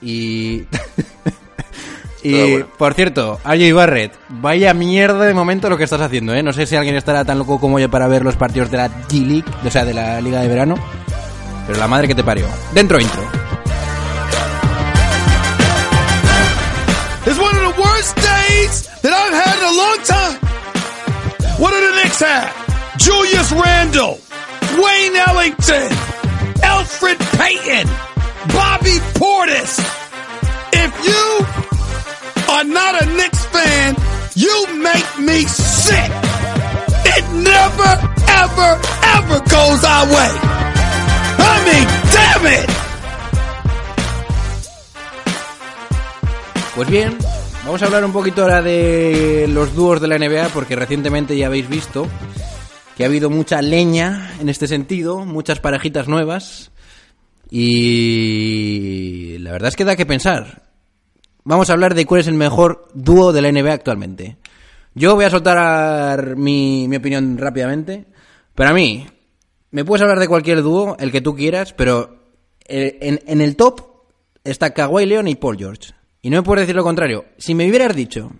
[0.00, 0.64] Y...
[2.22, 2.66] y, bueno.
[2.76, 6.42] por cierto, AJ Barrett, vaya mierda de momento lo que estás haciendo, ¿eh?
[6.42, 8.88] No sé si alguien estará tan loco como yo para ver los partidos de la
[9.08, 10.74] G-League, o sea, de la Liga de Verano.
[11.66, 12.46] Pero la madre que te parió.
[12.72, 13.22] Dentro intro.
[17.26, 20.43] It's one of the worst days that I've had in a long time.
[21.56, 22.98] What do the Knicks have?
[22.98, 24.18] Julius Randle,
[24.76, 25.88] Wayne Ellington,
[26.62, 27.86] Alfred Payton,
[28.50, 29.78] Bobby Portis.
[30.72, 31.46] If you
[32.52, 33.94] are not a Knicks fan,
[34.34, 36.10] you make me sick.
[37.06, 37.92] It never,
[38.42, 38.80] ever,
[39.14, 40.32] ever goes our way.
[41.38, 42.70] I mean, damn it!
[46.74, 47.16] Pues bien,
[47.64, 51.46] vamos a hablar un poquito ahora de los dúos de la NBA, porque recientemente ya
[51.46, 52.06] habéis visto
[52.96, 56.70] que ha habido mucha leña en este sentido, muchas parejitas nuevas,
[57.50, 60.70] y la verdad es que da que pensar.
[61.42, 64.36] Vamos a hablar de cuál es el mejor dúo de la NBA actualmente.
[64.94, 68.06] Yo voy a soltar mi, mi opinión rápidamente.
[68.54, 69.06] Para mí,
[69.70, 72.34] me puedes hablar de cualquier dúo, el que tú quieras, pero
[72.66, 73.80] eh, en, en el top
[74.44, 75.92] está Kawhi Leon y Paul George.
[76.24, 77.26] Y no me puedes decir lo contrario.
[77.36, 78.32] Si me hubieras dicho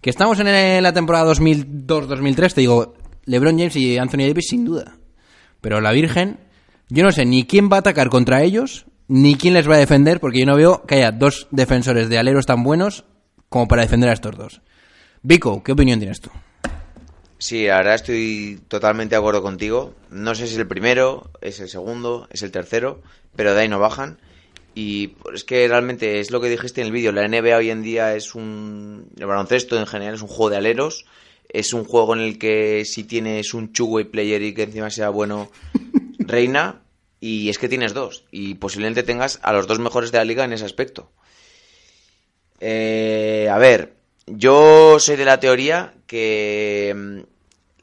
[0.00, 4.96] que estamos en la temporada 2002-2003, te digo LeBron James y Anthony Davis sin duda.
[5.60, 6.40] Pero la Virgen,
[6.88, 9.78] yo no sé ni quién va a atacar contra ellos, ni quién les va a
[9.78, 13.04] defender, porque yo no veo que haya dos defensores de aleros tan buenos
[13.48, 14.60] como para defender a estos dos.
[15.22, 16.30] Vico, ¿qué opinión tienes tú?
[17.38, 19.94] Sí, la verdad estoy totalmente de acuerdo contigo.
[20.10, 23.00] No sé si es el primero, es el segundo, es el tercero,
[23.36, 24.18] pero de ahí no bajan.
[24.74, 27.12] Y es que realmente es lo que dijiste en el vídeo.
[27.12, 29.08] La NBA hoy en día es un.
[29.18, 31.04] El baloncesto en general es un juego de aleros.
[31.48, 35.10] Es un juego en el que si tienes un two-way player y que encima sea
[35.10, 35.50] bueno,
[36.18, 36.82] reina.
[37.20, 38.24] Y es que tienes dos.
[38.30, 41.10] Y posiblemente tengas a los dos mejores de la liga en ese aspecto.
[42.60, 43.94] Eh, a ver,
[44.26, 47.18] yo soy de la teoría que mm,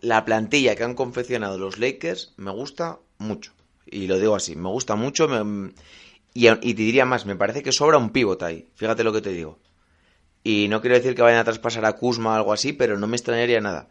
[0.02, 3.52] la plantilla que han confeccionado los Lakers me gusta mucho.
[3.86, 5.28] Y lo digo así, me gusta mucho.
[5.28, 5.71] me-
[6.34, 8.68] y, y te diría más, me parece que sobra un pivot ahí.
[8.76, 9.60] Fíjate lo que te digo.
[10.44, 13.08] Y no quiero decir que vayan a traspasar a Kuzma o algo así, pero no
[13.08, 13.89] me extrañaría nada.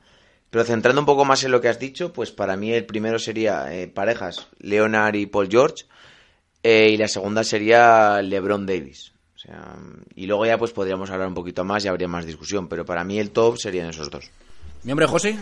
[0.50, 3.18] Pero centrando un poco más en lo que has dicho, pues para mí el primero
[3.18, 5.84] sería eh, parejas, Leonard y Paul George,
[6.62, 9.12] eh, y la segunda sería LeBron Davis.
[9.36, 9.76] O sea,
[10.14, 13.04] y luego ya pues podríamos hablar un poquito más y habría más discusión, pero para
[13.04, 14.30] mí el top serían esos dos.
[14.84, 15.38] ¿Mi hombre José?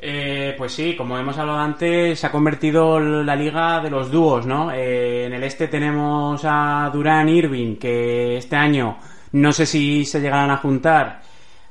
[0.00, 4.46] Eh, pues sí, como hemos hablado antes, se ha convertido la liga de los dúos,
[4.46, 4.70] ¿no?
[4.70, 8.98] Eh, en el este tenemos a Durán Irving, que este año
[9.32, 11.20] no sé si se llegarán a juntar,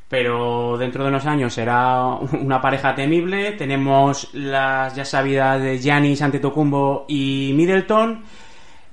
[0.09, 3.53] pero dentro de unos años será una pareja temible.
[3.53, 8.23] Tenemos las ya sabidas de Giannis Antetokounmpo y Middleton.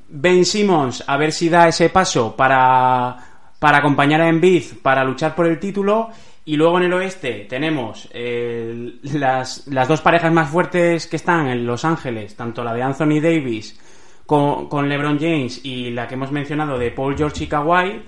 [0.09, 3.17] Ben Simmons, a ver si da ese paso para,
[3.59, 6.11] para acompañar a Embiid para luchar por el título.
[6.47, 11.47] Y luego en el oeste tenemos eh, las, las dos parejas más fuertes que están
[11.49, 13.81] en Los Ángeles, tanto la de Anthony Davis
[14.27, 18.03] con, con LeBron James y la que hemos mencionado de Paul George y Kawhi.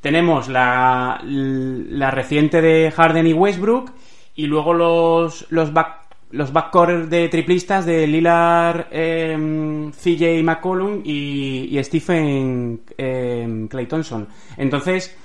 [0.00, 3.90] Tenemos la, la reciente de Harden y Westbrook
[4.36, 11.76] y luego los, los, back, los backcourt de triplistas de Lillard, eh, CJ McCollum y,
[11.76, 14.28] y Stephen eh, Clay Thompson.
[14.56, 15.16] Entonces,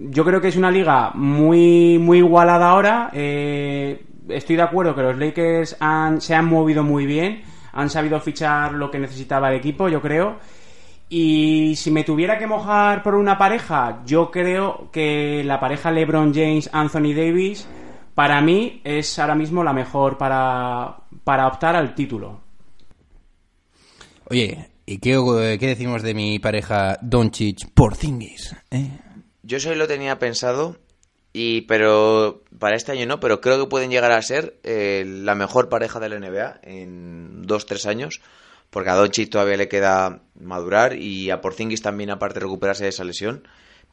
[0.00, 3.10] yo creo que es una liga muy, muy igualada ahora.
[3.12, 5.76] Eh, estoy de acuerdo que los Lakers
[6.18, 10.38] se han movido muy bien, han sabido fichar lo que necesitaba el equipo, yo creo.
[11.10, 16.32] Y si me tuviera que mojar por una pareja, yo creo que la pareja LeBron
[16.32, 17.68] James, Anthony Davis,
[18.14, 22.40] para mí es ahora mismo la mejor para, para optar al título.
[24.30, 28.54] Oye, ¿y qué, qué decimos de mi pareja Doncic Porzingis?
[28.70, 28.90] ¿Eh?
[29.50, 30.76] Yo eso lo tenía pensado,
[31.32, 35.34] y pero para este año no, pero creo que pueden llegar a ser eh, la
[35.34, 38.20] mejor pareja de la NBA en dos, tres años,
[38.70, 43.02] porque a Doncic todavía le queda madurar y a Porzingis también aparte recuperarse de esa
[43.02, 43.42] lesión,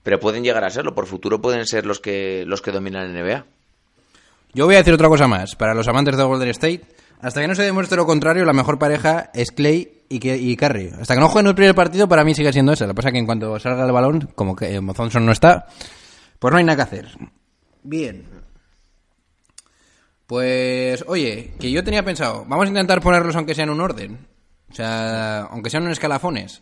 [0.04, 3.20] pero pueden llegar a serlo, por futuro pueden ser los que los que dominan la
[3.20, 3.46] NBA.
[4.54, 6.86] Yo voy a decir otra cosa más, para los amantes de Golden State,
[7.22, 10.56] hasta que no se demuestre lo contrario, la mejor pareja es Clay y, que, y
[10.56, 10.92] Curry.
[11.00, 12.86] Hasta que no jueguen el primer partido, para mí sigue siendo esa.
[12.86, 15.32] Lo que pasa es que en cuanto salga el balón, como que eh, Thompson no
[15.32, 15.66] está,
[16.40, 17.18] pues no hay nada que hacer.
[17.84, 18.26] Bien.
[20.28, 24.28] Pues, oye, que yo tenía pensado, vamos a intentar ponerlos aunque sea en un orden.
[24.70, 26.62] O sea, aunque sean en escalafones.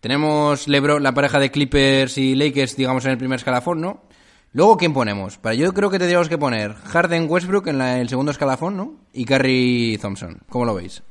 [0.00, 4.02] Tenemos Lebron, la pareja de Clippers y Lakers, digamos, en el primer escalafón, ¿no?
[4.52, 5.38] Luego, ¿quién ponemos?
[5.38, 8.94] Para yo creo que tendríamos que poner Harden Westbrook en la- el segundo escalafón, ¿no?
[9.12, 10.38] Y Curry Thompson.
[10.48, 11.02] ¿Cómo lo veis?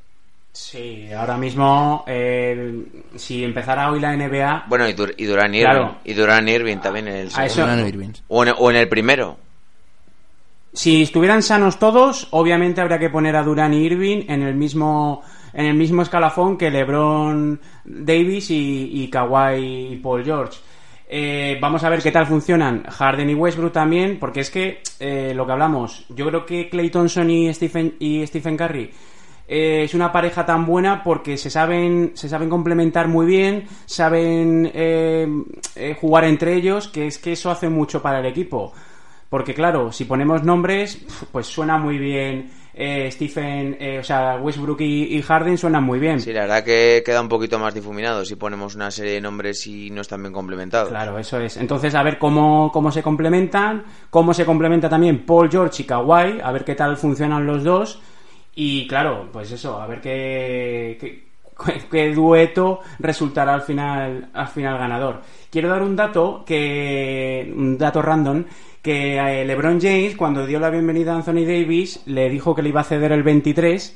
[0.51, 2.83] Sí, ahora mismo, eh,
[3.15, 5.95] si empezara hoy la NBA, Bueno, y, Dur- y Durán Irving, Claro.
[6.03, 7.85] y Durán Irving también en el A segundo.
[7.85, 9.37] eso- en, o en el primero.
[10.73, 15.23] si estuvieran sanos todos, obviamente habría que poner a Durán y Irving en el mismo
[15.51, 20.59] en el mismo escalafón que LeBron Davis y, y Kawhi y Paul George.
[21.11, 25.33] Eh, vamos a ver qué tal funcionan Harden y Westbrook también, porque es que eh,
[25.33, 28.91] lo que hablamos, yo creo que Clay Thompson y Stephen, y Stephen Curry
[29.51, 34.69] eh, es una pareja tan buena porque se saben, se saben complementar muy bien, saben
[34.71, 35.27] eh,
[35.75, 38.71] eh, jugar entre ellos, que es que eso hace mucho para el equipo.
[39.27, 44.79] Porque claro, si ponemos nombres, pues suena muy bien eh, Stephen, eh, o sea, Westbrook
[44.79, 46.21] y, y Harden suenan muy bien.
[46.21, 49.67] Sí, la verdad que queda un poquito más difuminado si ponemos una serie de nombres
[49.67, 50.87] y no están bien complementados.
[50.87, 51.57] Claro, eso es.
[51.57, 56.39] Entonces, a ver cómo, cómo se complementan, cómo se complementa también Paul George y Kawhi,
[56.41, 57.99] a ver qué tal funcionan los dos.
[58.55, 61.29] Y claro, pues eso, a ver qué, qué,
[61.91, 65.21] qué dueto resultará al final, al final ganador.
[65.49, 68.45] Quiero dar un dato que, un dato random,
[68.89, 72.69] que eh, LeBron James, cuando dio la bienvenida a Anthony Davis, le dijo que le
[72.69, 73.95] iba a ceder el 23,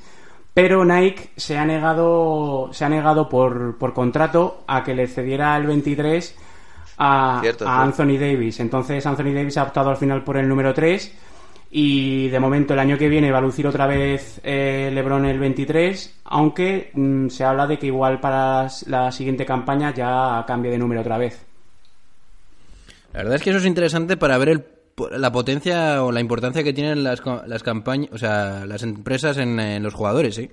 [0.53, 5.57] pero Nike se ha negado, se ha negado por, por contrato a que le cediera
[5.57, 6.35] el 23
[6.99, 7.67] a, Cierto, a cierto.
[7.67, 8.59] Anthony Davis.
[8.59, 11.11] Entonces Anthony Davis ha optado al final por el número 3
[11.71, 15.39] y de momento el año que viene va a lucir otra vez eh, LeBron el
[15.39, 20.77] 23, aunque mm, se habla de que igual para la siguiente campaña ya cambie de
[20.77, 21.43] número otra vez.
[23.11, 24.72] La verdad es que eso es interesante para ver el,
[25.11, 29.59] la potencia o la importancia que tienen las, las campañas, o sea, las empresas en,
[29.59, 30.49] en los jugadores, ¿sí?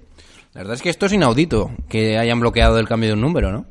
[0.55, 3.53] La verdad es que esto es inaudito, que hayan bloqueado el cambio de un número,
[3.53, 3.66] ¿no?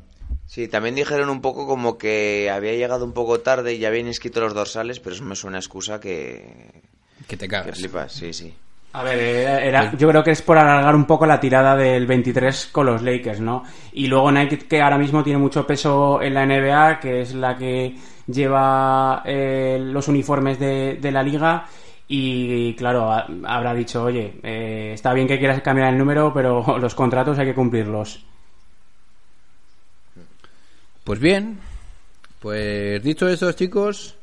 [0.46, 4.08] Sí, también dijeron un poco como que había llegado un poco tarde y ya habían
[4.08, 6.82] escrito los dorsales, pero eso me suena a excusa que,
[7.28, 7.78] Que te que cagas.
[7.78, 8.52] flipas, sí, sí.
[8.92, 12.06] A ver, era- era- yo creo que es por alargar un poco la tirada del
[12.06, 13.62] 23 con los Lakers, ¿no?
[13.92, 17.56] Y luego Nike, que ahora mismo tiene mucho peso en la NBA, que es la
[17.56, 17.94] que
[18.32, 21.66] lleva eh, los uniformes de, de la liga.
[22.08, 26.78] Y claro, ha- habrá dicho, oye, eh, está bien que quieras cambiar el número, pero
[26.80, 28.24] los contratos hay que cumplirlos.
[31.04, 31.58] Pues bien,
[32.38, 34.16] pues dicho eso, chicos,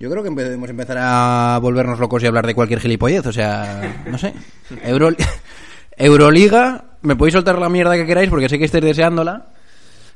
[0.00, 3.26] Yo creo que podemos empezar a volvernos locos y hablar de cualquier gilipollez.
[3.26, 4.32] O sea, no sé.
[4.84, 5.10] Euro...
[6.00, 9.46] Euroliga, me podéis soltar la mierda que queráis porque sé que estáis deseándola.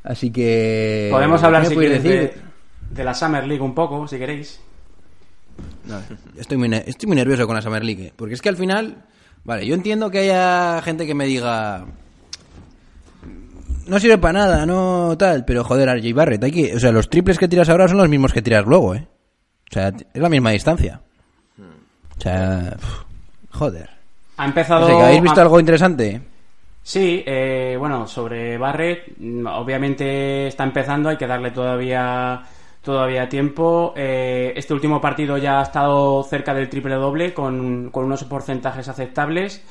[0.04, 1.08] Así que.
[1.10, 2.20] Podemos hablar ¿qué me si queréis, decir?
[2.20, 2.51] de,
[2.93, 4.61] de la Summer League un poco, si queréis.
[5.84, 6.01] No,
[6.36, 8.07] estoy, muy, estoy muy nervioso con la Summer League.
[8.07, 9.05] eh, Porque es que al final.
[9.45, 11.84] Vale, yo entiendo que haya gente que me diga.
[13.86, 15.45] No sirve para nada, no tal.
[15.45, 16.76] Pero joder, RJ Barrett, hay que.
[16.76, 19.07] O sea, los triples que tiras ahora son los mismos que tiras luego, ¿eh?
[19.70, 21.01] O sea, es la misma distancia.
[22.16, 22.76] O sea.
[23.51, 23.90] joder.
[24.36, 24.86] Ha No empezado.
[24.86, 26.22] sé, ¿que ¿Habéis visto algo interesante?
[26.84, 29.16] Sí, eh, bueno, sobre Barrett,
[29.47, 32.43] obviamente está empezando, hay que darle todavía
[32.82, 33.94] todavía tiempo.
[33.96, 38.88] Eh, este último partido ya ha estado cerca del triple doble con, con unos porcentajes
[38.88, 39.64] aceptables.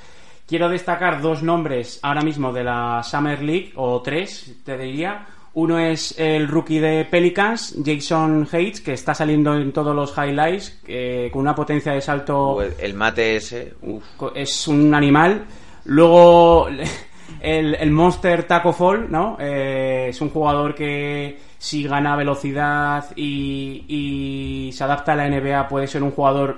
[0.48, 5.26] Quiero destacar dos nombres ahora mismo de la Summer League, o tres, te diría.
[5.54, 10.82] Uno es el rookie de Pelicans, Jason Hayes, que está saliendo en todos los highlights,
[10.88, 14.04] eh, con una potencia de salto el, el mate ese, uf,
[14.34, 15.46] es un animal.
[15.86, 16.68] Luego
[17.42, 19.38] el, el Monster Taco Fall, ¿no?
[19.40, 25.86] Eh, es un jugador que si gana velocidad y, se adapta a la NBA puede
[25.86, 26.58] ser un jugador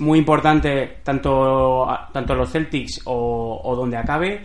[0.00, 4.40] muy importante tanto, tanto en los Celtics o, donde acabe.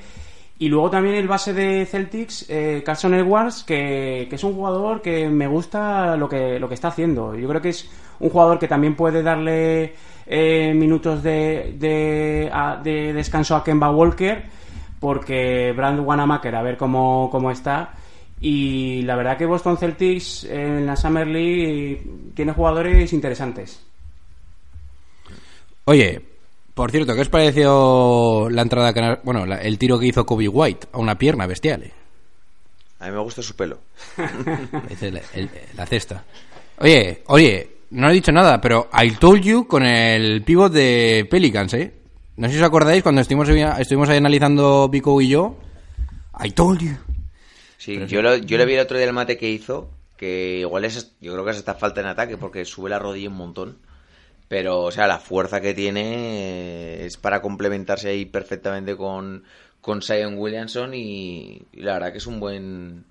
[0.59, 5.01] Y luego también el base de Celtics, eh, Carson Edwards, que, que es un jugador
[5.01, 7.33] que me gusta lo que, lo que está haciendo.
[7.35, 7.89] Yo creo que es
[8.19, 9.95] un jugador que también puede darle
[10.27, 14.43] eh, minutos de, de, a- de descanso a Kemba Walker,
[14.99, 17.89] porque Brand Wanamaker, a ver cómo, cómo está.
[18.41, 22.03] Y la verdad que Boston Celtics en la Summer League
[22.35, 23.81] tiene jugadores interesantes.
[25.85, 26.21] Oye,
[26.73, 30.47] por cierto, ¿qué os pareció la entrada, que- bueno, la- el tiro que hizo Kobe
[30.47, 31.83] White a una pierna bestial?
[31.83, 31.91] eh?
[32.99, 33.77] a mí me gusta su pelo.
[34.89, 36.23] Dice el- el- la cesta.
[36.79, 41.73] Oye, oye, no he dicho nada, pero I told you con el pivot de Pelicans,
[41.75, 41.93] ¿eh?
[42.37, 45.55] No sé si os acordáis cuando estuvimos, estuvimos ahí analizando Pico y yo.
[46.43, 46.95] I told you.
[47.77, 50.85] Sí, yo, lo- yo le vi el otro día el mate que hizo, que igual
[50.85, 53.77] es, yo creo que es esta falta en ataque porque sube la rodilla un montón.
[54.49, 59.43] Pero, o sea, la fuerza que tiene es para complementarse ahí perfectamente con,
[59.81, 63.05] con Zion Williamson y, y la verdad que es un buen...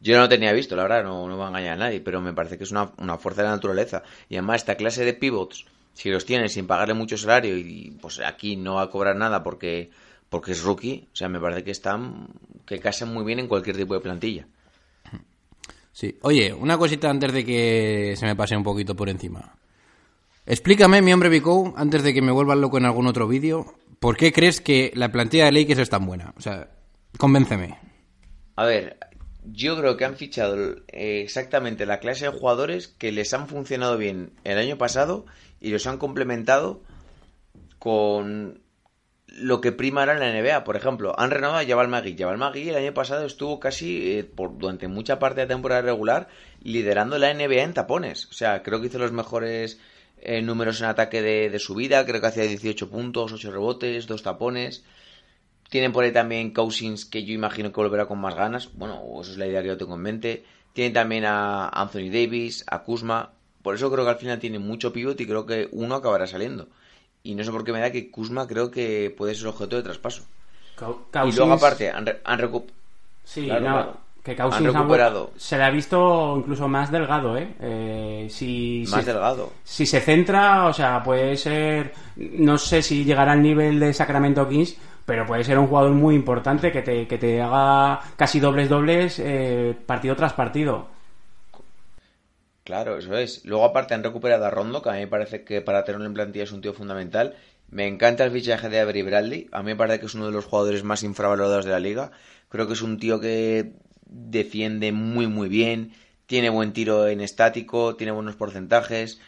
[0.00, 2.00] Yo no lo tenía visto, la verdad, no, no me va a engañar a nadie,
[2.00, 4.02] pero me parece que es una, una fuerza de la naturaleza.
[4.28, 8.20] Y además, esta clase de pivots, si los tienes sin pagarle mucho salario y pues
[8.20, 9.90] aquí no va a cobrar nada porque,
[10.30, 12.28] porque es rookie, o sea, me parece que están,
[12.64, 14.46] que casan muy bien en cualquier tipo de plantilla.
[15.92, 16.16] Sí.
[16.22, 19.56] Oye, una cosita antes de que se me pase un poquito por encima.
[20.46, 24.16] Explícame, mi hombre Vico, antes de que me vuelva loco en algún otro vídeo, ¿por
[24.16, 26.32] qué crees que la plantilla de Lakers es tan buena?
[26.36, 26.70] O sea,
[27.18, 27.76] convénceme.
[28.54, 28.98] A ver,
[29.44, 30.56] yo creo que han fichado
[30.88, 35.26] eh, exactamente la clase de jugadores que les han funcionado bien el año pasado
[35.60, 36.82] y los han complementado
[37.78, 38.60] con
[39.40, 40.64] lo que prima ahora en la NBA.
[40.64, 42.16] Por ejemplo, han renovado a Jabal Magui.
[42.16, 45.82] Jabal Magui el año pasado estuvo casi eh, por, durante mucha parte de la temporada
[45.82, 46.28] regular
[46.62, 48.26] liderando la NBA en tapones.
[48.26, 49.80] O sea, creo que hizo los mejores
[50.20, 52.04] eh, números en ataque de, de su vida.
[52.04, 54.84] Creo que hacía 18 puntos, 8 rebotes, 2 tapones.
[55.70, 58.70] Tienen por ahí también Cousins, que yo imagino que volverá con más ganas.
[58.74, 60.44] Bueno, eso es la idea que yo tengo en mente.
[60.72, 63.32] Tienen también a Anthony Davis, a Kuzma.
[63.62, 66.68] Por eso creo que al final tienen mucho pivot y creo que uno acabará saliendo.
[67.22, 69.82] Y no sé por qué me da que Kuzma creo que puede ser objeto de
[69.82, 70.22] traspaso.
[71.26, 72.64] Y luego aparte han, re- han recu-
[73.24, 73.96] Sí, Claro, no, claro.
[74.24, 75.30] que Han recuperado.
[75.36, 77.54] se le ha visto incluso más delgado, ¿eh?
[77.60, 79.52] Eh, si, más si- delgado.
[79.62, 81.92] Si se centra, o sea, puede ser.
[82.16, 86.14] No sé si llegará al nivel de Sacramento Kings, pero puede ser un jugador muy
[86.14, 90.88] importante que te, que te haga casi dobles dobles eh, partido tras partido.
[92.70, 93.44] Claro, eso es.
[93.44, 96.14] Luego aparte han recuperado a Rondo, que a mí me parece que para tenerlo en
[96.14, 97.34] plantilla es un tío fundamental.
[97.68, 99.48] Me encanta el fichaje de Avery Bradley.
[99.50, 102.12] A mí me parece que es uno de los jugadores más infravalorados de la liga.
[102.48, 103.72] Creo que es un tío que
[104.06, 105.94] defiende muy muy bien,
[106.26, 109.20] tiene buen tiro en estático, tiene buenos porcentajes,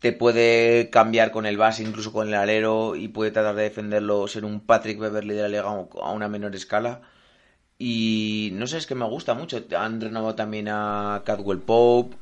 [0.00, 4.28] te puede cambiar con el base, incluso con el alero, y puede tratar de defenderlo,
[4.28, 7.02] ser un Patrick Beverly de la liga a una menor escala.
[7.78, 9.58] Y no sé, es que me gusta mucho.
[9.76, 12.16] Han renovado también a Cadwell Pope.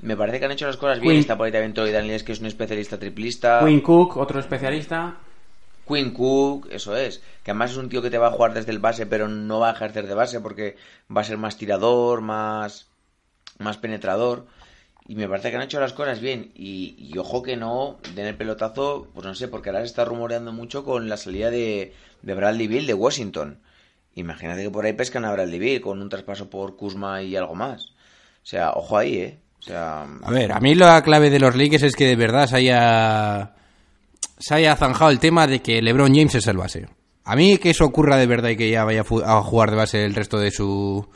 [0.00, 1.16] Me parece que han hecho las cosas bien.
[1.16, 3.62] Está por ahí también Troy Daniels, que es un especialista triplista.
[3.64, 5.16] Quinn Cook, otro especialista.
[5.86, 7.22] Quinn Cook, eso es.
[7.42, 9.60] Que además es un tío que te va a jugar desde el base, pero no
[9.60, 10.76] va a ejercer de base porque
[11.14, 12.86] va a ser más tirador, más,
[13.58, 14.46] más penetrador.
[15.08, 16.52] Y me parece que han hecho las cosas bien.
[16.54, 20.04] Y, y ojo que no den el pelotazo, pues no sé, porque ahora se está
[20.04, 23.58] rumoreando mucho con la salida de, de Bradley Bill de Washington.
[24.14, 27.54] Imagínate que por ahí pescan a Bradley Bill con un traspaso por Kuzma y algo
[27.54, 27.86] más.
[28.42, 29.38] O sea, ojo ahí, ¿eh?
[29.68, 32.56] Sea, A ver, a mí la clave de los Lakers es que de verdad se
[32.56, 33.54] haya,
[34.38, 36.88] se haya zanjado el tema de que LeBron James es el base.
[37.24, 40.04] A mí que eso ocurra de verdad y que ya vaya a jugar de base
[40.04, 41.06] el resto de su,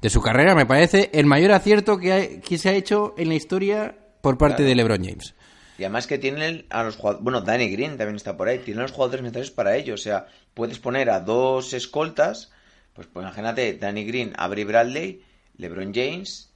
[0.00, 3.28] de su carrera me parece el mayor acierto que, hay- que se ha hecho en
[3.28, 4.68] la historia por parte Claro.
[4.68, 5.34] de LeBron James.
[5.78, 8.82] Y además que tienen a los jugadores, bueno, Danny Green también está por ahí, tienen
[8.82, 12.50] los jugadores necesarios para ello, o sea, puedes poner a dos escoltas,
[12.94, 15.22] pues, pues imagínate, Danny Green, Avery Bradley,
[15.56, 16.50] LeBron James,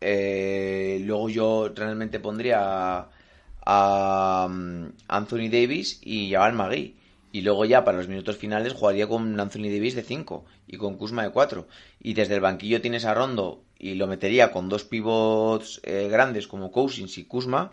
[0.00, 3.08] eh, luego yo realmente pondría a,
[3.64, 6.94] a, um, Anthony Davis y Jabal Magui.
[7.30, 10.96] Y luego ya para los minutos finales jugaría con Anthony Davis de 5 y con
[10.96, 11.66] Kuzma de 4.
[12.00, 16.48] Y desde el banquillo tienes a Rondo y lo metería con dos pivots eh, grandes
[16.48, 17.70] como Cousins y Kuzma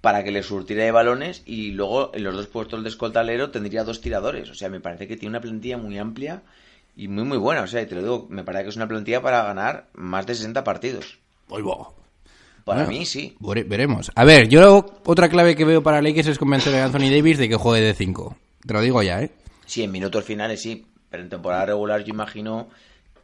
[0.00, 3.84] para que le surtiera de balones y luego en los dos puestos de escoltalero tendría
[3.84, 4.50] dos tiradores.
[4.50, 6.42] O sea, me parece que tiene una plantilla muy amplia
[6.96, 7.62] y muy muy buena.
[7.62, 10.26] O sea, y te lo digo, me parece que es una plantilla para ganar más
[10.26, 11.18] de 60 partidos.
[12.64, 12.88] Para Bueno.
[12.88, 13.36] mí sí.
[13.40, 14.12] Vere- Veremos.
[14.14, 17.48] A ver, yo otra clave que veo para Lakers es convencer a Anthony Davis de
[17.48, 18.36] que juegue de 5.
[18.66, 19.30] Te lo digo ya, ¿eh?
[19.66, 22.68] Sí, en minutos finales sí, pero en temporada regular yo imagino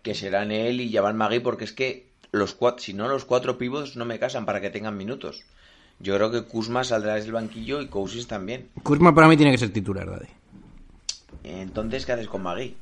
[0.02, 3.58] que serán él y Jabal Magui porque es que los cuatro, si no los cuatro
[3.58, 5.42] pivots no me casan para que tengan minutos.
[5.98, 8.68] Yo creo que Kuzma saldrá desde el banquillo y Cousins también.
[8.82, 10.26] Kuzma para mí tiene que ser titular, Daddy.
[11.44, 12.76] Entonces, ¿qué haces con Magui?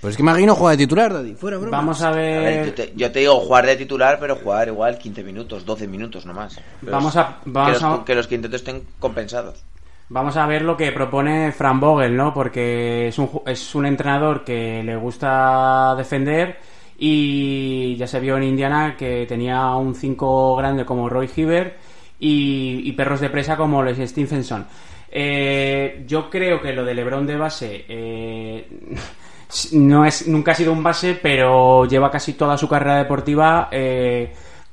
[0.00, 1.34] Pues es que Magui no juega de titular, Daddy.
[1.34, 1.76] Fuera, broma.
[1.78, 4.96] Vamos a A ver, yo, te, yo te digo jugar de titular, pero jugar igual
[4.96, 6.60] 15 minutos, 12 minutos nomás.
[6.80, 9.64] Pero Vamos a- vamos que, los, a- que los quintetos estén compensados.
[10.10, 12.32] Vamos a ver lo que propone Fran Vogel, ¿no?
[12.32, 16.58] Porque es un, ju- es un entrenador que le gusta defender
[16.96, 21.76] y ya se vio en Indiana que tenía un 5 grande como Roy Hibbert
[22.20, 24.66] y, y perros de presa como los Stephenson.
[25.10, 28.68] Eh, yo creo que lo de LeBron de base eh,
[29.72, 34.32] no es nunca ha sido un base, pero lleva casi toda su carrera deportiva eh,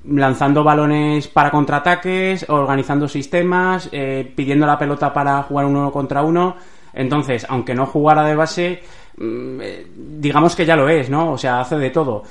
[0.09, 6.55] lanzando balones para contraataques, organizando sistemas, eh, pidiendo la pelota para jugar uno contra uno.
[6.93, 8.81] Entonces, aunque no jugara de base,
[9.17, 11.31] mm, eh, digamos que ya lo es, ¿no?
[11.31, 12.23] O sea, hace de todo.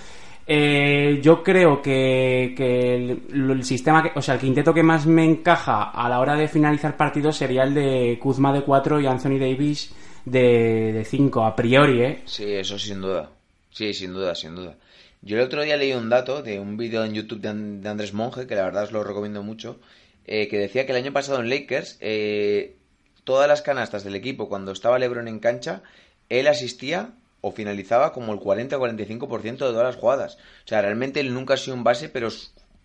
[0.47, 5.25] Yo creo que, que el, el sistema, que, o sea, el quinteto que más me
[5.25, 9.39] encaja a la hora de finalizar partidos sería el de Kuzma de 4 y Anthony
[9.39, 9.95] Davis
[10.25, 12.23] de 5, a priori, ¿eh?
[12.27, 13.31] Sí, eso sin duda.
[13.71, 14.77] Sí, sin duda, sin duda.
[15.23, 18.13] Yo el otro día leí un dato de un vídeo en YouTube de, de Andrés
[18.13, 19.81] Monge, que la verdad os lo recomiendo mucho,
[20.27, 22.77] eh, que decía que el año pasado en Lakers, eh,
[23.25, 25.83] todas las canastas del equipo, cuando estaba LeBron en cancha,
[26.29, 30.37] él asistía o finalizaba como el 40 o 45% de todas las jugadas.
[30.65, 32.29] O sea, realmente él nunca ha sido un base, pero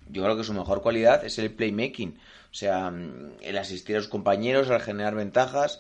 [0.10, 2.20] yo creo que su mejor cualidad es el playmaking.
[2.52, 5.80] O sea, mm, el asistir a sus compañeros, al generar ventajas.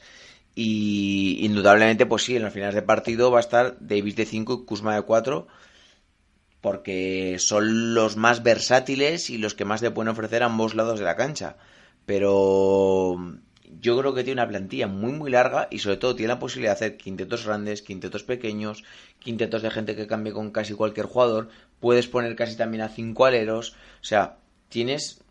[0.61, 4.61] Y indudablemente, pues sí, en los finales de partido va a estar Davis de 5
[4.61, 5.47] y Kuzma de 4
[6.59, 10.99] porque son los más versátiles y los que más le pueden ofrecer a ambos lados
[10.99, 11.55] de la cancha.
[12.05, 13.15] Pero
[13.79, 16.71] yo creo que tiene una plantilla muy muy larga y sobre todo tiene la posibilidad
[16.71, 18.83] de hacer quintetos grandes, quintetos pequeños,
[19.19, 21.47] quintetos de gente que cambie con casi cualquier jugador.
[21.79, 23.77] Puedes poner casi también a cinco aleros.
[24.01, 25.21] O sea, tienes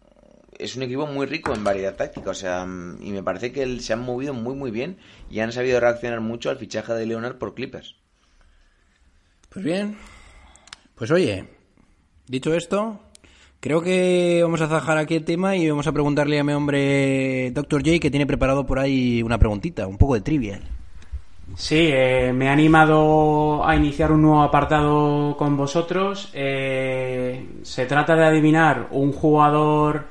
[0.56, 3.80] es un equipo muy rico en variedad táctica, o sea, mm, y me parece que
[3.80, 4.98] se han movido muy muy bien
[5.30, 7.96] y han sabido reaccionar mucho al fichaje de Leonard por Clippers.
[9.48, 9.96] Pues bien.
[10.94, 11.44] Pues oye,
[12.26, 13.00] dicho esto,
[13.60, 17.50] creo que vamos a zajar aquí el tema y vamos a preguntarle a mi hombre
[17.52, 17.82] Dr.
[17.84, 20.62] J que tiene preparado por ahí una preguntita, un poco de trivial.
[21.56, 26.30] Sí, eh, me ha animado a iniciar un nuevo apartado con vosotros.
[26.34, 30.06] Eh, se trata de adivinar un jugador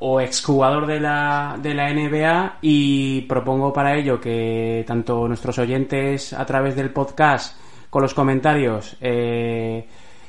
[0.00, 6.32] o exjugador de la, de la NBA y propongo para ello que tanto nuestros oyentes
[6.32, 7.56] a través del podcast
[7.90, 9.86] con los comentarios eh,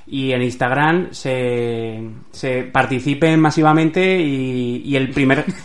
[0.07, 2.01] y en Instagram se,
[2.31, 5.45] se participen masivamente y, y el primer...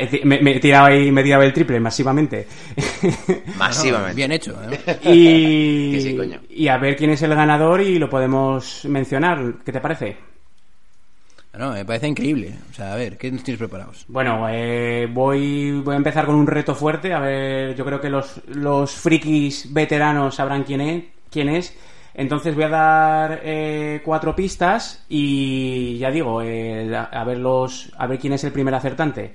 [0.00, 2.46] He- me, me he tirado ahí, me he tirado el triple masivamente.
[3.58, 4.14] Masivamente.
[4.14, 4.98] Bien hecho, ¿eh?
[5.12, 6.40] y, Que sí, coño.
[6.48, 9.54] y a ver quién es el ganador y lo podemos mencionar.
[9.64, 10.16] ¿Qué te parece?
[11.58, 12.54] No, me parece increíble.
[12.70, 14.04] O sea, a ver, ¿qué nos tienes preparados?
[14.06, 17.12] Bueno, eh, voy, voy a empezar con un reto fuerte.
[17.12, 21.04] A ver, yo creo que los, los frikis veteranos sabrán quién es.
[21.32, 21.76] Quién es.
[22.14, 26.44] Entonces voy a dar eh, cuatro pistas y ya digo, a,
[27.24, 29.34] ver los, a ver quién es el primer acertante.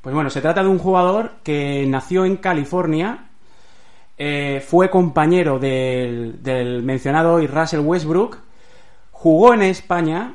[0.00, 3.28] Pues bueno, se trata de un jugador que nació en California,
[4.16, 8.38] eh, fue compañero del, del mencionado hoy Russell Westbrook,
[9.10, 10.34] jugó en España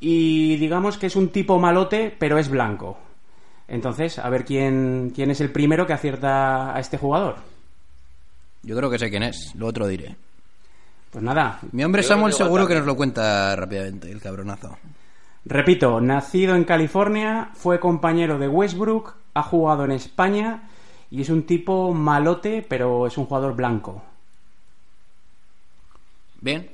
[0.00, 2.98] y digamos que es un tipo malote, pero es blanco.
[3.68, 7.36] Entonces, a ver quién, quién es el primero que acierta a este jugador.
[8.62, 10.16] Yo creo que sé quién es, lo otro diré.
[11.10, 14.76] Pues nada, Mi hombre Samuel seguro que nos lo cuenta rápidamente, el cabronazo.
[15.44, 20.68] Repito, nacido en California, fue compañero de Westbrook, ha jugado en España
[21.10, 24.02] y es un tipo malote, pero es un jugador blanco.
[26.40, 26.68] Bien.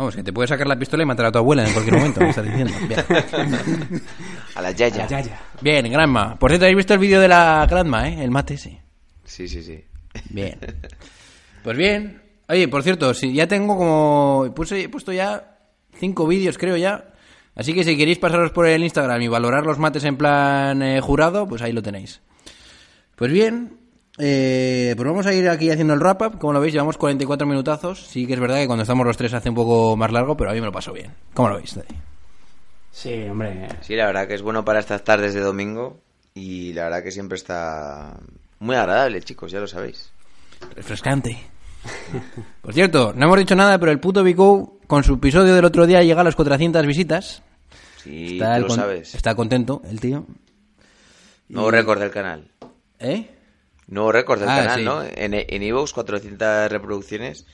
[0.00, 2.20] Vamos, que te puedes sacar la pistola y matar a tu abuela en cualquier momento,
[2.20, 2.72] me estás diciendo.
[2.88, 4.02] Bien.
[4.54, 5.06] A la Yaya.
[5.06, 5.42] Ya, ya.
[5.60, 6.38] Bien, Granma.
[6.38, 8.24] Por cierto, ¿habéis visto el vídeo de la Granma, eh?
[8.24, 8.80] El mate ese.
[9.24, 9.84] Sí, sí, sí.
[10.30, 10.58] Bien.
[11.62, 12.22] Pues bien.
[12.48, 14.50] Oye, por cierto, si ya tengo como...
[14.56, 15.58] Puse, he puesto ya
[15.92, 17.12] cinco vídeos, creo ya.
[17.54, 21.02] Así que si queréis pasaros por el Instagram y valorar los mates en plan eh,
[21.02, 22.22] jurado, pues ahí lo tenéis.
[23.16, 23.79] Pues bien,
[24.20, 26.38] eh, pues vamos a ir aquí haciendo el wrap-up.
[26.38, 28.06] Como lo veis, llevamos 44 minutazos.
[28.06, 30.50] Sí que es verdad que cuando estamos los tres hace un poco más largo, pero
[30.50, 31.12] a mí me lo paso bien.
[31.34, 31.78] ¿Cómo lo veis?
[32.92, 33.68] Sí, hombre.
[33.82, 36.00] Sí, la verdad que es bueno para estas tardes de domingo
[36.34, 38.16] y la verdad que siempre está
[38.58, 40.10] muy agradable, chicos, ya lo sabéis.
[40.74, 41.38] Refrescante.
[42.60, 45.86] Por cierto, no hemos dicho nada, pero el puto Vico con su episodio del otro
[45.86, 47.42] día llega a las 400 visitas.
[48.02, 49.14] Sí, Está, tú el lo con- sabes.
[49.14, 50.26] está contento el tío.
[51.48, 52.50] Nuevo récord del canal.
[52.98, 53.30] ¿Eh?
[53.90, 54.84] Nuevo récord del Ah, canal, sí.
[54.84, 55.02] ¿no?
[55.02, 57.46] En, en Evox, 400 reproducciones.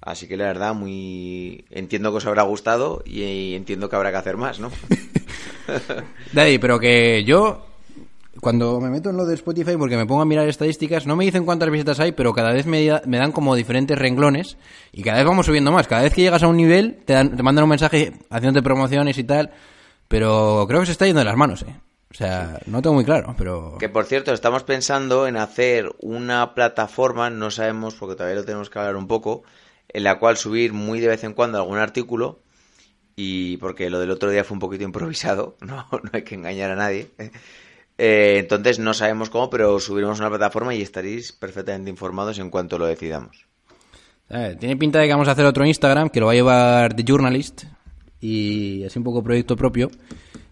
[0.00, 1.64] Así que la verdad, muy.
[1.70, 4.70] Entiendo que os habrá gustado y entiendo que habrá que hacer más, ¿no?
[6.32, 7.66] Daddy, pero que yo,
[8.40, 11.24] cuando me meto en lo de Spotify, porque me pongo a mirar estadísticas, no me
[11.24, 14.56] dicen cuántas visitas hay, pero cada vez me, da- me dan como diferentes renglones
[14.92, 15.86] y cada vez vamos subiendo más.
[15.86, 19.18] Cada vez que llegas a un nivel, te, dan, te mandan un mensaje haciéndote promociones
[19.18, 19.50] y tal,
[20.08, 21.74] pero creo que se está yendo de las manos, ¿eh?
[22.10, 23.76] O sea, no tengo muy claro, pero...
[23.78, 28.68] Que por cierto, estamos pensando en hacer una plataforma, no sabemos porque todavía lo tenemos
[28.68, 29.44] que hablar un poco,
[29.88, 32.40] en la cual subir muy de vez en cuando algún artículo
[33.14, 36.72] y porque lo del otro día fue un poquito improvisado, no, no hay que engañar
[36.72, 37.10] a nadie.
[37.96, 42.76] Eh, entonces no sabemos cómo, pero subiremos una plataforma y estaréis perfectamente informados en cuanto
[42.76, 43.46] lo decidamos.
[44.30, 46.94] Eh, tiene pinta de que vamos a hacer otro Instagram que lo va a llevar
[46.94, 47.64] The Journalist
[48.20, 49.90] y así un poco proyecto propio.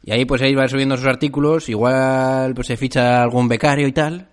[0.04, 3.92] Y ahí pues ahí va subiendo sus artículos, igual pues se ficha algún becario y
[3.92, 4.28] tal.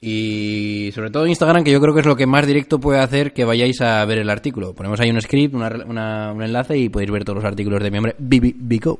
[0.00, 3.32] Y sobre todo Instagram, que yo creo que es lo que más directo puede hacer
[3.32, 4.72] que vayáis a ver el artículo.
[4.72, 7.90] Ponemos ahí un script, una, una- un enlace y podéis ver todos los artículos de
[7.90, 8.98] mi hombre Bico.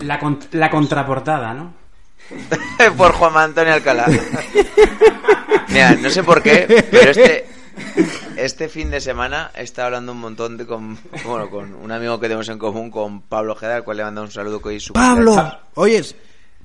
[0.00, 1.72] La, con- la contraportada, ¿no?
[2.98, 4.06] por Juan Antonio Alcalá.
[5.68, 7.46] Mira, no sé por qué, pero este
[8.36, 12.18] este fin de semana he estado hablando un montón de con, bueno, con un amigo
[12.20, 14.76] que tenemos en común, con Pablo Ojeda, al cual le mando un saludo que hoy
[14.76, 15.32] es su ¡Pablo!
[15.32, 15.58] cumpleaños.
[15.74, 16.16] Oyes,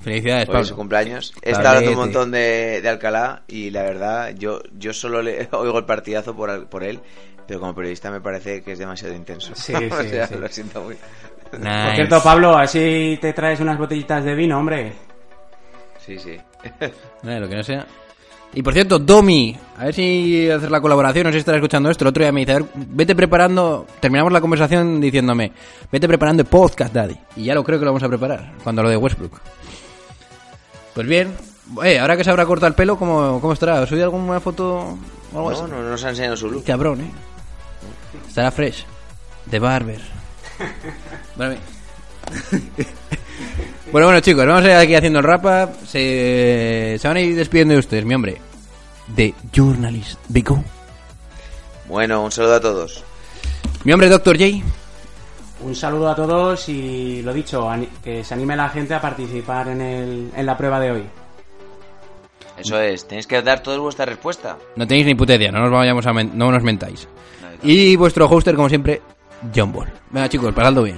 [0.01, 0.75] felicidades, Hoy es su Pablo.
[0.77, 1.33] cumpleaños.
[1.41, 5.47] He estado hablando un montón de, de Alcalá y la verdad, yo, yo solo le
[5.51, 6.99] oigo el partidazo por, por él,
[7.47, 9.53] pero como periodista me parece que es demasiado intenso.
[9.55, 10.35] Sí, O sí, sea, sí.
[10.35, 10.95] Lo siento muy.
[11.49, 11.61] Por
[11.95, 14.91] cierto, Pablo, así te traes unas botellitas de vino, hombre.
[16.05, 16.37] Sí, sí.
[17.23, 17.85] Lo que no sea.
[18.53, 21.91] Y por cierto, Domi, a ver si hacer la colaboración, no sé si estará escuchando
[21.91, 22.03] esto.
[22.05, 25.51] El otro día me dice, a ver, vete preparando, terminamos la conversación diciéndome,
[25.91, 27.15] vete preparando el podcast, Daddy.
[27.35, 29.39] Y ya lo creo que lo vamos a preparar, cuando lo de Westbrook.
[30.95, 31.35] Pues bien,
[31.83, 33.81] eh, ahora que se habrá cortado el pelo, ¿cómo, cómo estará?
[33.81, 34.97] ¿Os subido alguna foto
[35.33, 35.61] o algo No, así?
[35.71, 36.63] no, no nos ha enseñado su look.
[36.63, 37.11] Cabrón, eh.
[38.27, 38.85] Estará fresh.
[39.45, 40.01] De barber.
[43.91, 45.87] bueno, bueno, chicos, vamos a ir aquí haciendo el wrap up.
[45.87, 48.37] Se, se van a ir despidiendo de ustedes, mi hombre.
[49.07, 50.63] De Journalist Bico.
[51.87, 53.03] Bueno, un saludo a todos.
[53.83, 54.37] Mi hombre, Dr.
[54.37, 54.63] J.
[55.61, 57.67] Un saludo a todos y lo dicho,
[58.03, 61.03] que se anime la gente a participar en, el, en la prueba de hoy.
[62.57, 64.57] Eso es, tenéis que dar toda vuestra respuesta.
[64.75, 67.07] No tenéis ni puta idea, no nos vayamos a men- no nos mentáis.
[67.63, 69.01] Y vuestro hoster, como siempre,
[69.55, 69.87] John Ball.
[70.11, 70.97] Venga, chicos, pasadlo bien.